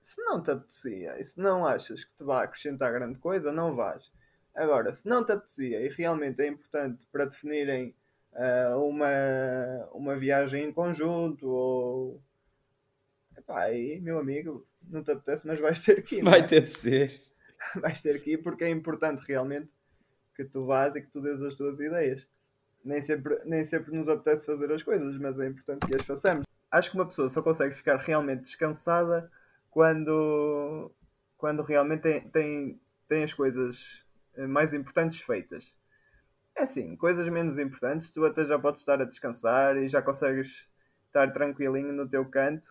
se 0.09 0.23
não 0.23 0.43
te 0.43 0.51
apetecia 0.51 1.21
e 1.21 1.25
se 1.25 1.39
não 1.39 1.67
achas 1.67 2.03
que 2.03 2.17
te 2.17 2.25
vai 2.25 2.45
acrescentar 2.45 2.93
grande 2.93 3.19
coisa, 3.19 3.53
não 3.53 3.77
vais. 3.77 4.11
Agora, 4.55 4.95
se 4.95 5.07
não 5.07 5.23
te 5.25 5.33
apetecia 5.33 5.83
e 5.83 5.89
realmente 5.91 6.41
é 6.41 6.47
importante 6.47 7.07
para 7.13 7.27
definirem 7.27 7.95
uh, 8.33 8.83
uma, 8.83 9.87
uma 9.93 10.17
viagem 10.17 10.65
em 10.65 10.73
conjunto 10.73 11.47
ou. 11.47 12.23
Aí, 13.49 14.01
meu 14.01 14.19
amigo, 14.19 14.67
não 14.83 15.03
te 15.03 15.11
apetece, 15.11 15.47
mas 15.47 15.59
vais 15.59 15.83
ter 15.83 16.03
que 16.03 16.17
ir. 16.17 16.23
Vai 16.23 16.41
é? 16.41 16.43
ter 16.43 16.63
de 16.63 16.71
ser. 16.71 17.23
vais 17.77 18.01
ter 18.01 18.23
que 18.23 18.33
ir 18.33 18.39
porque 18.39 18.65
é 18.65 18.69
importante 18.69 19.25
realmente 19.27 19.71
que 20.35 20.45
tu 20.45 20.67
vás 20.67 20.95
e 20.95 21.01
que 21.01 21.11
tu 21.11 21.21
dês 21.21 21.41
as 21.43 21.55
tuas 21.55 21.81
ideias. 21.81 22.27
Nem 22.85 23.03
sempre, 23.03 23.41
nem 23.45 23.65
sempre 23.65 23.95
nos 23.97 24.09
apetece 24.09 24.47
fazer 24.47 24.71
as 24.71 24.83
coisas, 24.83 25.17
mas 25.19 25.39
é 25.41 25.49
importante 25.49 25.87
que 25.87 25.97
as 25.97 26.07
façamos. 26.07 26.45
Acho 26.71 26.91
que 26.91 26.97
uma 26.97 27.07
pessoa 27.07 27.29
só 27.29 27.43
consegue 27.43 27.75
ficar 27.75 27.97
realmente 27.97 28.43
descansada 28.43 29.31
quando, 29.71 30.93
quando 31.37 31.63
realmente 31.63 32.03
tem, 32.03 32.21
tem, 32.29 32.81
tem 33.09 33.25
as 33.25 33.33
coisas 33.33 34.05
eh, 34.37 34.47
mais 34.47 34.73
importantes 34.75 35.21
feitas. 35.21 35.67
É 36.55 36.65
assim, 36.65 36.97
coisas 36.97 37.29
menos 37.29 37.59
importantes, 37.59 38.11
tu 38.11 38.25
até 38.25 38.45
já 38.45 38.59
podes 38.59 38.81
estar 38.81 39.01
a 39.01 39.05
descansar 39.05 39.77
e 39.77 39.89
já 39.89 40.03
consegues 40.03 40.67
estar 41.07 41.33
tranquilinho 41.33 41.93
no 41.93 42.09
teu 42.09 42.25
canto, 42.25 42.69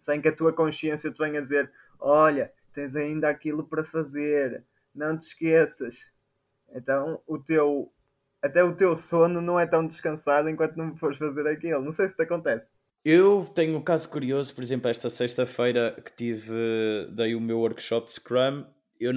sem 0.00 0.20
que 0.20 0.28
a 0.28 0.34
tua 0.34 0.52
consciência 0.52 1.10
te 1.10 1.18
venha 1.18 1.42
dizer: 1.42 1.70
Olha, 1.98 2.52
tens 2.74 2.94
ainda 2.94 3.28
aquilo 3.28 3.64
para 3.64 3.84
fazer, 3.84 4.64
não 4.94 5.18
te 5.18 5.28
esqueças. 5.28 5.96
Então, 6.74 7.20
o 7.26 7.38
teu, 7.38 7.92
até 8.42 8.62
o 8.62 8.74
teu 8.74 8.94
sono 8.96 9.40
não 9.40 9.58
é 9.58 9.66
tão 9.66 9.86
descansado 9.86 10.48
enquanto 10.48 10.76
não 10.76 10.96
fores 10.96 11.18
fazer 11.18 11.46
aquilo. 11.46 11.82
Não 11.82 11.92
sei 11.92 12.08
se 12.08 12.16
te 12.16 12.22
acontece. 12.22 12.66
Eu 13.04 13.44
tenho 13.54 13.78
um 13.78 13.82
caso 13.82 14.10
curioso, 14.10 14.52
por 14.52 14.64
exemplo, 14.64 14.90
esta 14.90 15.08
sexta-feira 15.08 15.96
que 16.04 16.12
tive, 16.12 16.52
dei 17.12 17.36
o 17.36 17.40
meu 17.40 17.60
workshop 17.60 18.06
de 18.06 18.12
Scrum, 18.14 18.64
eu 18.98 19.12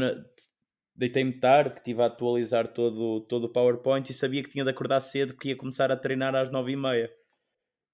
deitei-me 0.96 1.34
tarde, 1.34 1.72
que 1.72 1.80
estive 1.80 2.04
a 2.04 2.06
atualizar 2.06 2.68
todo, 2.68 3.22
todo 3.22 3.46
o 3.46 3.50
PowerPoint 3.50 4.08
e 4.08 4.14
sabia 4.14 4.44
que 4.44 4.50
tinha 4.50 4.64
de 4.64 4.70
acordar 4.70 5.00
cedo, 5.00 5.34
que 5.34 5.50
ia 5.50 5.56
começar 5.56 5.92
a 5.92 5.98
treinar 5.98 6.36
às 6.36 6.52
nove 6.52 6.74
e 6.74 6.76
meia. 6.76 7.12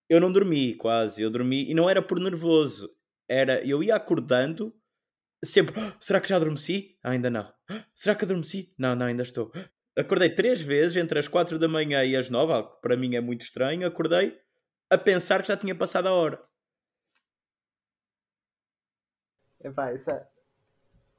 Eu 0.10 0.20
não 0.20 0.32
dormi 0.32 0.76
quase, 0.76 1.22
eu 1.22 1.30
dormi, 1.30 1.70
e 1.70 1.74
não 1.74 1.90
era 1.90 2.02
por 2.02 2.20
nervoso, 2.20 2.96
era, 3.28 3.66
eu 3.66 3.84
ia 3.84 3.96
acordando, 3.96 4.76
sempre, 5.44 5.74
oh, 5.80 5.92
será 6.00 6.22
que 6.22 6.30
já 6.30 6.36
adormeci? 6.36 6.98
Ah, 7.04 7.12
ainda 7.12 7.30
não. 7.30 7.52
Oh, 7.72 7.74
será 7.94 8.16
que 8.16 8.24
adormeci? 8.24 8.74
Não, 8.78 8.96
não, 8.96 9.08
ainda 9.08 9.24
estou. 9.24 9.52
Acordei 9.98 10.30
três 10.30 10.62
vezes 10.62 10.98
entre 10.98 11.18
as 11.18 11.28
quatro 11.28 11.58
da 11.58 11.68
manhã 11.68 12.04
e 12.04 12.16
as 12.16 12.30
nove, 12.30 12.54
algo 12.54 12.76
que 12.76 12.82
para 12.82 12.98
mim 12.98 13.16
é 13.16 13.22
muito 13.22 13.42
estranho, 13.42 13.88
acordei 13.88 14.40
a 14.90 14.98
pensar 14.98 15.42
que 15.42 15.48
já 15.48 15.58
tinha 15.58 15.74
passado 15.74 16.08
a 16.08 16.14
hora. 16.14 16.44
Epá, 19.64 19.94
isso 19.94 20.12
é, 20.12 20.28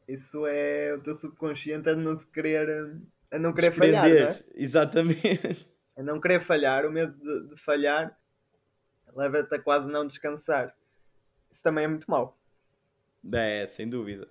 isso 0.06 0.46
é 0.46 0.94
o 0.94 1.02
teu 1.02 1.14
subconsciente 1.14 1.88
a 1.88 1.96
não 1.96 2.14
se 2.14 2.26
querer 2.30 3.00
a 3.30 3.38
não 3.38 3.52
querer 3.52 3.72
falhar, 3.72 4.08
não 4.08 4.16
é? 4.16 4.44
Exatamente. 4.54 5.68
A 5.96 6.02
não 6.02 6.20
querer 6.20 6.40
falhar, 6.40 6.86
o 6.86 6.92
medo 6.92 7.12
de, 7.18 7.54
de 7.54 7.60
falhar 7.62 8.16
leva-te 9.16 9.54
a 9.54 9.58
quase 9.58 9.90
não 9.90 10.06
descansar. 10.06 10.74
Isso 11.50 11.62
também 11.62 11.84
é 11.84 11.88
muito 11.88 12.08
mau. 12.10 12.38
É, 13.32 13.66
sem 13.66 13.88
dúvida. 13.88 14.28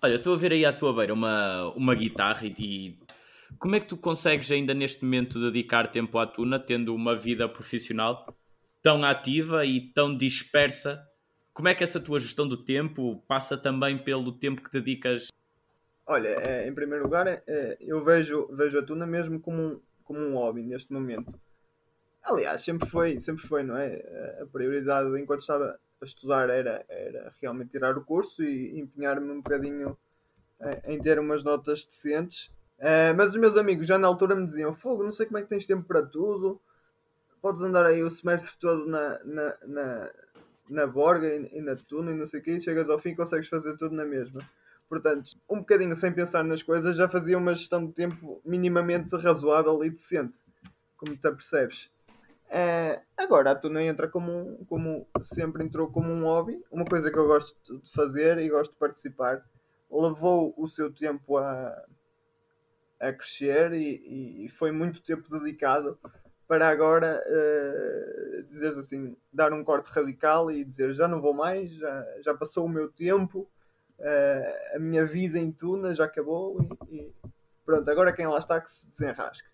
Olha, 0.00 0.14
estou 0.14 0.34
a 0.34 0.38
ver 0.38 0.52
aí 0.52 0.64
à 0.64 0.72
tua 0.72 0.92
beira 0.94 1.12
uma, 1.12 1.70
uma 1.74 1.94
guitarra 1.94 2.46
e, 2.46 2.54
e 2.58 2.98
como 3.58 3.76
é 3.76 3.80
que 3.80 3.86
tu 3.86 3.96
consegues 3.96 4.50
ainda 4.50 4.72
neste 4.72 5.04
momento 5.04 5.38
dedicar 5.38 5.88
tempo 5.88 6.18
à 6.18 6.26
tuna, 6.26 6.58
tendo 6.58 6.94
uma 6.94 7.14
vida 7.14 7.48
profissional 7.48 8.34
tão 8.80 9.04
ativa 9.04 9.64
e 9.64 9.92
tão 9.92 10.16
dispersa? 10.16 11.06
Como 11.52 11.68
é 11.68 11.74
que 11.74 11.84
essa 11.84 12.00
tua 12.00 12.18
gestão 12.18 12.48
do 12.48 12.56
tempo 12.56 13.22
passa 13.28 13.56
também 13.56 13.98
pelo 13.98 14.32
tempo 14.32 14.62
que 14.62 14.72
dedicas? 14.72 15.28
Olha, 16.06 16.28
é, 16.28 16.66
em 16.66 16.74
primeiro 16.74 17.04
lugar, 17.04 17.26
é, 17.28 17.76
eu 17.80 18.02
vejo, 18.02 18.48
vejo 18.52 18.78
a 18.78 18.82
tuna 18.82 19.06
mesmo 19.06 19.38
como 19.38 19.62
um, 19.62 19.80
como 20.02 20.18
um 20.18 20.34
hobby 20.34 20.62
neste 20.62 20.92
momento. 20.92 21.38
Aliás, 22.24 22.62
sempre 22.62 22.88
foi, 22.88 23.18
sempre 23.20 23.46
foi, 23.46 23.62
não 23.62 23.76
é? 23.76 24.38
A 24.40 24.46
prioridade 24.46 25.08
enquanto 25.20 25.40
estava 25.40 25.78
a 26.00 26.04
estudar 26.04 26.48
era, 26.50 26.84
era 26.88 27.32
realmente 27.40 27.70
tirar 27.70 27.96
o 27.96 28.04
curso 28.04 28.42
e 28.42 28.78
empenhar-me 28.78 29.30
um 29.30 29.40
bocadinho 29.40 29.96
em 30.84 31.00
ter 31.00 31.18
umas 31.18 31.42
notas 31.42 31.84
decentes 31.84 32.50
Uh, 32.82 33.14
mas 33.16 33.30
os 33.30 33.40
meus 33.40 33.56
amigos 33.56 33.86
já 33.86 33.96
na 33.96 34.08
altura 34.08 34.34
me 34.34 34.44
diziam: 34.44 34.74
Fogo, 34.74 35.04
não 35.04 35.12
sei 35.12 35.24
como 35.26 35.38
é 35.38 35.42
que 35.42 35.48
tens 35.48 35.64
tempo 35.64 35.84
para 35.84 36.02
tudo. 36.04 36.60
Podes 37.40 37.62
andar 37.62 37.86
aí 37.86 38.02
o 38.02 38.10
semestre 38.10 38.52
todo 38.58 38.86
na, 38.86 39.20
na, 39.24 39.54
na, 39.64 40.10
na 40.68 40.86
Borga 40.86 41.28
e, 41.28 41.60
na 41.60 41.76
Tuna 41.76 42.10
e 42.10 42.14
não 42.14 42.26
sei 42.26 42.40
o 42.40 42.42
quê. 42.42 42.52
E 42.52 42.60
chegas 42.60 42.90
ao 42.90 42.98
fim 42.98 43.10
e 43.10 43.16
consegues 43.16 43.48
fazer 43.48 43.76
tudo 43.76 43.94
na 43.94 44.04
mesma. 44.04 44.40
Portanto, 44.88 45.30
um 45.48 45.58
bocadinho 45.58 45.96
sem 45.96 46.12
pensar 46.12 46.42
nas 46.42 46.60
coisas, 46.62 46.96
já 46.96 47.08
fazia 47.08 47.38
uma 47.38 47.54
gestão 47.54 47.86
de 47.86 47.92
tempo 47.92 48.40
minimamente 48.44 49.14
razoável 49.16 49.84
e 49.84 49.90
decente. 49.90 50.38
Como 50.96 51.16
te 51.16 51.26
apercebes. 51.26 51.88
Uh, 52.52 53.00
agora, 53.16 53.52
a 53.52 53.54
Tuna 53.54 53.82
entra 53.82 54.06
como, 54.06 54.64
como 54.66 55.08
sempre 55.22 55.64
entrou 55.64 55.90
como 55.90 56.12
um 56.12 56.24
hobby, 56.24 56.62
uma 56.70 56.84
coisa 56.84 57.10
que 57.10 57.18
eu 57.18 57.26
gosto 57.26 57.78
de 57.80 57.90
fazer 57.92 58.36
e 58.38 58.50
gosto 58.50 58.72
de 58.72 58.78
participar. 58.78 59.42
Levou 59.90 60.52
o 60.56 60.68
seu 60.68 60.92
tempo 60.92 61.38
a 61.38 61.82
a 63.02 63.12
crescer 63.12 63.72
e, 63.72 64.44
e, 64.44 64.48
foi 64.50 64.70
muito 64.70 65.02
tempo 65.02 65.28
dedicado 65.28 65.98
para 66.46 66.68
agora 66.68 67.20
uh, 67.26 68.78
assim, 68.78 69.16
dar 69.32 69.52
um 69.52 69.64
corte 69.64 69.90
radical 69.90 70.52
e 70.52 70.64
dizer 70.64 70.94
já 70.94 71.08
não 71.08 71.20
vou 71.20 71.34
mais, 71.34 71.72
já, 71.72 72.06
já 72.20 72.34
passou 72.34 72.64
o 72.64 72.68
meu 72.68 72.88
tempo, 72.88 73.48
uh, 73.98 74.76
a 74.76 74.78
minha 74.78 75.04
vida 75.04 75.36
em 75.36 75.50
Tuna 75.50 75.96
já 75.96 76.04
acabou 76.04 76.62
e, 76.88 76.96
e, 76.96 77.12
pronto, 77.66 77.90
agora 77.90 78.12
quem 78.12 78.26
lá 78.26 78.38
está 78.38 78.60
que 78.60 78.70
se 78.70 78.88
desenrasque. 78.88 79.48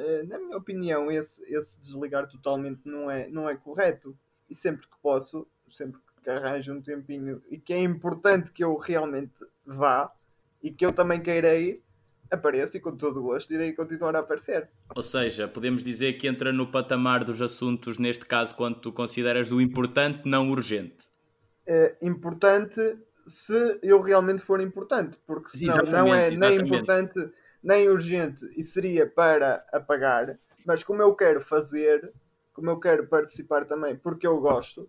Uh, 0.00 0.26
na 0.26 0.38
minha 0.38 0.56
opinião, 0.56 1.10
esse, 1.10 1.42
esse 1.52 1.78
desligar 1.80 2.28
totalmente 2.28 2.80
não 2.84 3.10
é, 3.10 3.28
não 3.28 3.48
é 3.48 3.56
correto. 3.56 4.16
E 4.48 4.54
sempre 4.54 4.86
que 4.86 4.96
posso, 5.02 5.46
sempre 5.70 6.00
que 6.22 6.30
arranjo 6.30 6.72
um 6.72 6.82
tempinho 6.82 7.42
e 7.50 7.58
que 7.58 7.72
é 7.72 7.80
importante 7.80 8.50
que 8.50 8.64
eu 8.64 8.76
realmente 8.76 9.32
vá 9.64 10.12
e 10.62 10.70
que 10.70 10.84
eu 10.84 10.92
também 10.92 11.22
queira 11.22 11.54
ir, 11.56 11.82
apareço 12.30 12.76
e 12.76 12.80
com 12.80 12.96
todo 12.96 13.20
o 13.20 13.22
gosto 13.22 13.52
irei 13.52 13.72
continuar 13.72 14.14
a 14.16 14.20
aparecer. 14.20 14.68
Ou 14.94 15.02
seja, 15.02 15.48
podemos 15.48 15.82
dizer 15.82 16.14
que 16.14 16.28
entra 16.28 16.52
no 16.52 16.70
patamar 16.70 17.24
dos 17.24 17.40
assuntos, 17.42 17.98
neste 17.98 18.24
caso, 18.24 18.54
quando 18.54 18.80
tu 18.80 18.92
consideras 18.92 19.50
o 19.50 19.60
importante, 19.60 20.28
não 20.28 20.50
urgente. 20.50 21.10
É 21.66 21.96
importante 22.02 22.98
se 23.26 23.78
eu 23.82 24.00
realmente 24.00 24.42
for 24.42 24.60
importante, 24.60 25.16
porque 25.26 25.56
senão 25.56 25.84
não 25.84 26.14
é 26.14 26.30
nem 26.30 26.56
importante 26.56 27.30
nem 27.62 27.88
urgente 27.88 28.44
e 28.56 28.62
seria 28.62 29.06
para 29.06 29.64
apagar, 29.72 30.38
mas 30.64 30.82
como 30.82 31.02
eu 31.02 31.14
quero 31.14 31.40
fazer, 31.40 32.12
como 32.52 32.70
eu 32.70 32.80
quero 32.80 33.06
participar 33.06 33.66
também, 33.66 33.96
porque 33.96 34.26
eu 34.26 34.40
gosto, 34.40 34.88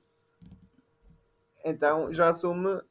então 1.63 2.11
já 2.13 2.29
assume 2.29 2.81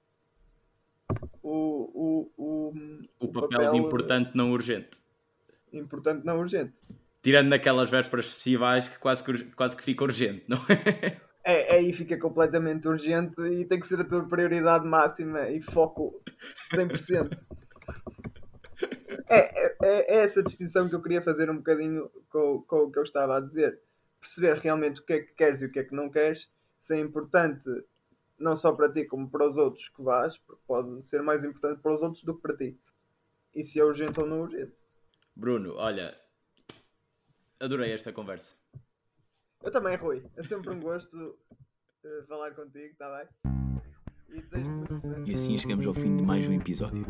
o, 1.43 1.51
o, 1.53 2.33
o, 2.37 2.75
o, 3.19 3.29
papel, 3.29 3.49
papel 3.49 3.73
de 3.73 3.79
importante 3.79 4.31
não 4.35 4.53
urgente. 4.53 4.99
Importante 5.73 6.25
não 6.25 6.39
urgente. 6.39 6.75
Tirando 7.23 7.49
naquelas 7.49 7.91
vésperas 7.91 8.27
festivais 8.27 8.87
que 8.87 8.99
quase 8.99 9.23
que, 9.23 9.45
quase 9.55 9.77
que 9.77 9.83
fica 9.83 10.05
urgente, 10.05 10.45
não 10.49 10.59
é? 10.59 11.21
É, 11.43 11.77
aí 11.77 11.93
fica 11.95 12.19
completamente 12.19 12.87
urgente 12.87 13.41
e 13.41 13.65
tem 13.65 13.81
que 13.81 13.89
ser 13.89 13.99
a 14.03 14.05
tua 14.05 14.23
prioridade 14.29 14.87
máxima 14.87 15.49
e 15.49 15.63
foco 15.63 16.23
100%. 16.71 17.37
É, 19.31 19.67
é, 19.67 19.77
é, 19.81 20.17
essa 20.25 20.43
distinção 20.43 20.89
que 20.89 20.95
eu 20.95 21.01
queria 21.01 21.23
fazer 21.23 21.49
um 21.49 21.59
bocadinho 21.59 22.11
com, 22.29 22.63
com 22.63 22.77
o 22.83 22.91
que 22.91 22.99
eu 22.99 23.05
estava 23.05 23.37
a 23.37 23.41
dizer. 23.41 23.81
Perceber 24.19 24.57
realmente 24.59 25.01
o 25.01 25.05
que 25.05 25.13
é 25.13 25.21
que 25.21 25.33
queres 25.35 25.63
e 25.63 25.67
o 25.67 25.73
que 25.73 25.79
é 25.79 25.85
que 25.85 25.95
não 25.95 26.11
queres, 26.11 26.51
se 26.81 26.97
é 26.97 26.99
importante 26.99 27.71
não 28.37 28.57
só 28.57 28.73
para 28.73 28.93
ti 28.93 29.05
como 29.05 29.31
para 29.31 29.49
os 29.49 29.57
outros 29.57 29.89
que 29.89 30.03
vais, 30.03 30.37
porque 30.39 30.63
pode 30.67 31.07
ser 31.07 31.23
mais 31.23 31.45
importante 31.45 31.81
para 31.81 31.95
os 31.95 32.03
outros 32.03 32.25
do 32.25 32.35
que 32.35 32.43
para 32.43 32.57
ti. 32.57 32.77
E 33.55 33.63
se 33.63 33.79
é 33.79 33.85
urgente 33.85 34.19
ou 34.19 34.27
não 34.27 34.41
urgente. 34.41 34.73
Bruno, 35.37 35.75
olha, 35.77 36.19
adorei 37.61 37.93
esta 37.93 38.13
conversa. 38.13 38.57
Eu 39.63 39.71
também, 39.71 39.97
Rui. 39.97 40.25
É 40.37 40.43
sempre 40.43 40.71
um 40.71 40.81
gosto 40.81 41.39
uh, 42.05 42.27
falar 42.27 42.53
contigo, 42.53 42.93
está 42.93 43.17
bem? 43.17 43.70
E 45.27 45.33
assim 45.33 45.57
chegamos 45.59 45.87
ao 45.87 45.95
fim 45.95 46.17
de 46.17 46.23
mais 46.23 46.49
um 46.49 46.53
episódio. 46.53 47.05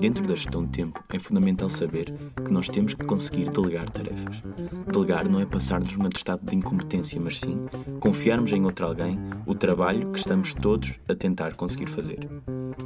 Dentro 0.00 0.26
da 0.26 0.34
gestão 0.34 0.62
de 0.62 0.70
tempo, 0.70 1.02
é 1.12 1.18
fundamental 1.18 1.68
saber 1.70 2.04
que 2.04 2.52
nós 2.52 2.68
temos 2.68 2.94
que 2.94 3.04
conseguir 3.04 3.50
delegar 3.50 3.88
tarefas. 3.88 4.40
Delegar 4.86 5.28
não 5.28 5.40
é 5.40 5.46
passar-nos 5.46 5.96
um 5.96 6.06
atestado 6.06 6.44
de 6.44 6.54
incompetência, 6.54 7.20
mas 7.20 7.40
sim 7.40 7.66
confiarmos 8.00 8.52
em 8.52 8.64
outro 8.64 8.86
alguém 8.86 9.16
o 9.46 9.54
trabalho 9.54 10.12
que 10.12 10.18
estamos 10.18 10.54
todos 10.54 10.94
a 11.08 11.14
tentar 11.14 11.54
conseguir 11.56 11.88
fazer. 11.88 12.28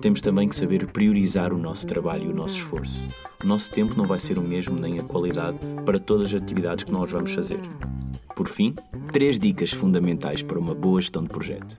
Temos 0.01 0.21
também 0.21 0.49
que 0.49 0.57
saber 0.57 0.87
priorizar 0.87 1.53
o 1.53 1.59
nosso 1.59 1.87
trabalho 1.87 2.27
e 2.27 2.33
o 2.33 2.35
nosso 2.35 2.57
esforço. 2.57 3.01
O 3.43 3.47
nosso 3.47 3.71
tempo 3.71 3.97
não 3.97 4.05
vai 4.05 4.19
ser 4.19 4.39
o 4.39 4.43
mesmo 4.43 4.79
nem 4.79 4.99
a 4.99 5.03
qualidade 5.03 5.59
para 5.85 5.99
todas 5.99 6.29
as 6.29 6.43
atividades 6.43 6.85
que 6.85 6.93
nós 6.93 7.11
vamos 7.11 7.33
fazer. 7.33 7.61
Por 8.35 8.49
fim, 8.49 8.75
três 9.13 9.39
dicas 9.39 9.71
fundamentais 9.71 10.43
para 10.43 10.59
uma 10.59 10.75
boa 10.75 11.01
gestão 11.01 11.23
de 11.23 11.29
projeto. 11.29 11.77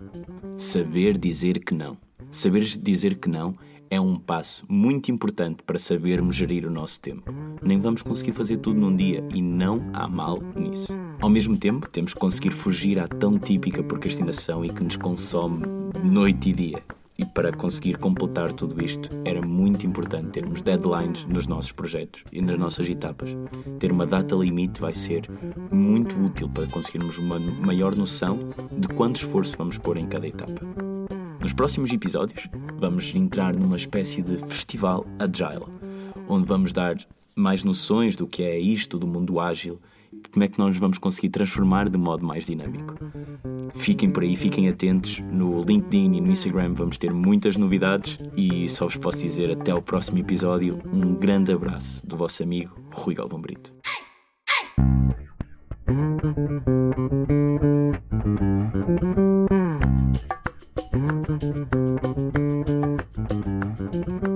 Saber 0.64 1.18
dizer 1.18 1.60
que 1.60 1.74
não. 1.74 1.98
Saber 2.32 2.64
dizer 2.64 3.16
que 3.16 3.28
não 3.28 3.54
é 3.90 4.00
um 4.00 4.16
passo 4.16 4.66
muito 4.68 5.12
importante 5.12 5.62
para 5.62 5.78
sabermos 5.78 6.38
gerir 6.38 6.66
o 6.66 6.72
nosso 6.72 7.02
tempo. 7.02 7.36
Nem 7.62 7.82
vamos 7.82 8.02
conseguir 8.02 8.32
fazer 8.32 8.58
tudo 8.58 8.80
num 8.80 8.96
dia 8.96 9.22
e 9.36 9.42
não 9.42 9.84
há 9.94 10.08
mal 10.08 10.40
nisso. 10.56 10.98
Ao 11.20 11.30
mesmo 11.30 11.56
tempo, 11.56 11.90
temos 11.90 12.14
que 12.14 12.20
conseguir 12.20 12.52
fugir 12.52 12.98
à 12.98 13.10
tão 13.10 13.38
típica 13.38 13.84
procrastinação 13.84 14.64
e 14.64 14.70
que 14.70 14.82
nos 14.82 14.96
consome 14.96 15.66
noite 16.02 16.52
e 16.52 16.54
dia. 16.54 16.84
E 17.18 17.26
para 17.26 17.52
conseguir 17.52 17.98
completar 17.98 18.52
tudo 18.52 18.84
isto, 18.84 19.08
era 19.24 19.42
muito 19.42 19.86
importante 19.86 20.32
termos 20.32 20.62
deadlines 20.62 21.26
nos 21.26 21.46
nossos 21.46 21.72
projetos 21.72 22.24
e 22.32 22.42
nas 22.42 22.58
nossas 22.58 22.90
etapas. 22.90 23.30
Ter 23.80 23.92
uma 23.92 24.06
data 24.06 24.36
limite 24.36 24.82
vai 24.82 24.94
ser 24.94 25.30
muito 25.72 26.16
útil 26.18 26.50
para 26.50 26.68
conseguirmos 26.68 27.18
uma 27.20 27.38
maior 27.40 27.96
noção 27.96 28.40
de 28.72 28.88
quanto 28.88 29.18
esforço 29.18 29.56
vamos 29.58 29.78
pôr 29.78 29.98
em 29.98 30.08
cada 30.08 30.28
etapa. 30.28 30.60
Nos 31.40 31.54
próximos 31.54 31.92
episódios, 31.92 32.48
vamos 32.80 33.14
entrar 33.14 33.56
numa 33.56 33.78
espécie 33.78 34.22
de 34.22 34.38
festival 34.48 35.06
agile, 35.20 35.66
onde 36.28 36.48
vamos 36.48 36.74
dar 36.74 36.98
mais 37.36 37.64
noções 37.64 38.16
do 38.16 38.26
que 38.26 38.44
é 38.44 38.58
isto 38.58 38.98
do 38.98 39.06
mundo 39.06 39.40
ágil 39.40 39.80
como 40.32 40.44
é 40.44 40.48
que 40.48 40.58
nós 40.58 40.78
vamos 40.78 40.98
conseguir 40.98 41.30
transformar 41.30 41.90
de 41.90 41.98
modo 41.98 42.26
mais 42.26 42.46
dinâmico. 42.46 42.96
Fiquem 43.76 44.10
por 44.10 44.24
aí, 44.24 44.36
fiquem 44.36 44.68
atentos. 44.68 45.20
No 45.32 45.62
LinkedIn 45.62 46.16
e 46.16 46.22
no 46.22 46.32
Instagram 46.32 46.74
vamos 46.74 46.98
ter 46.98 47.14
muitas 47.14 47.58
novidades 47.58 48.18
e 48.36 48.68
só 48.70 48.86
vos 48.86 48.96
posso 48.96 49.20
dizer 49.20 49.52
até 49.52 49.72
ao 49.72 49.82
próximo 49.82 50.20
episódio. 50.20 50.80
Um 50.92 51.14
grande 51.14 51.52
abraço 51.52 52.08
do 52.08 52.18
vosso 52.18 52.42
amigo 52.44 52.74
Rui 52.92 53.14
Galvão 53.14 53.40
Brito. 53.40 53.74
Hey, 64.06 64.22
hey. 64.22 64.33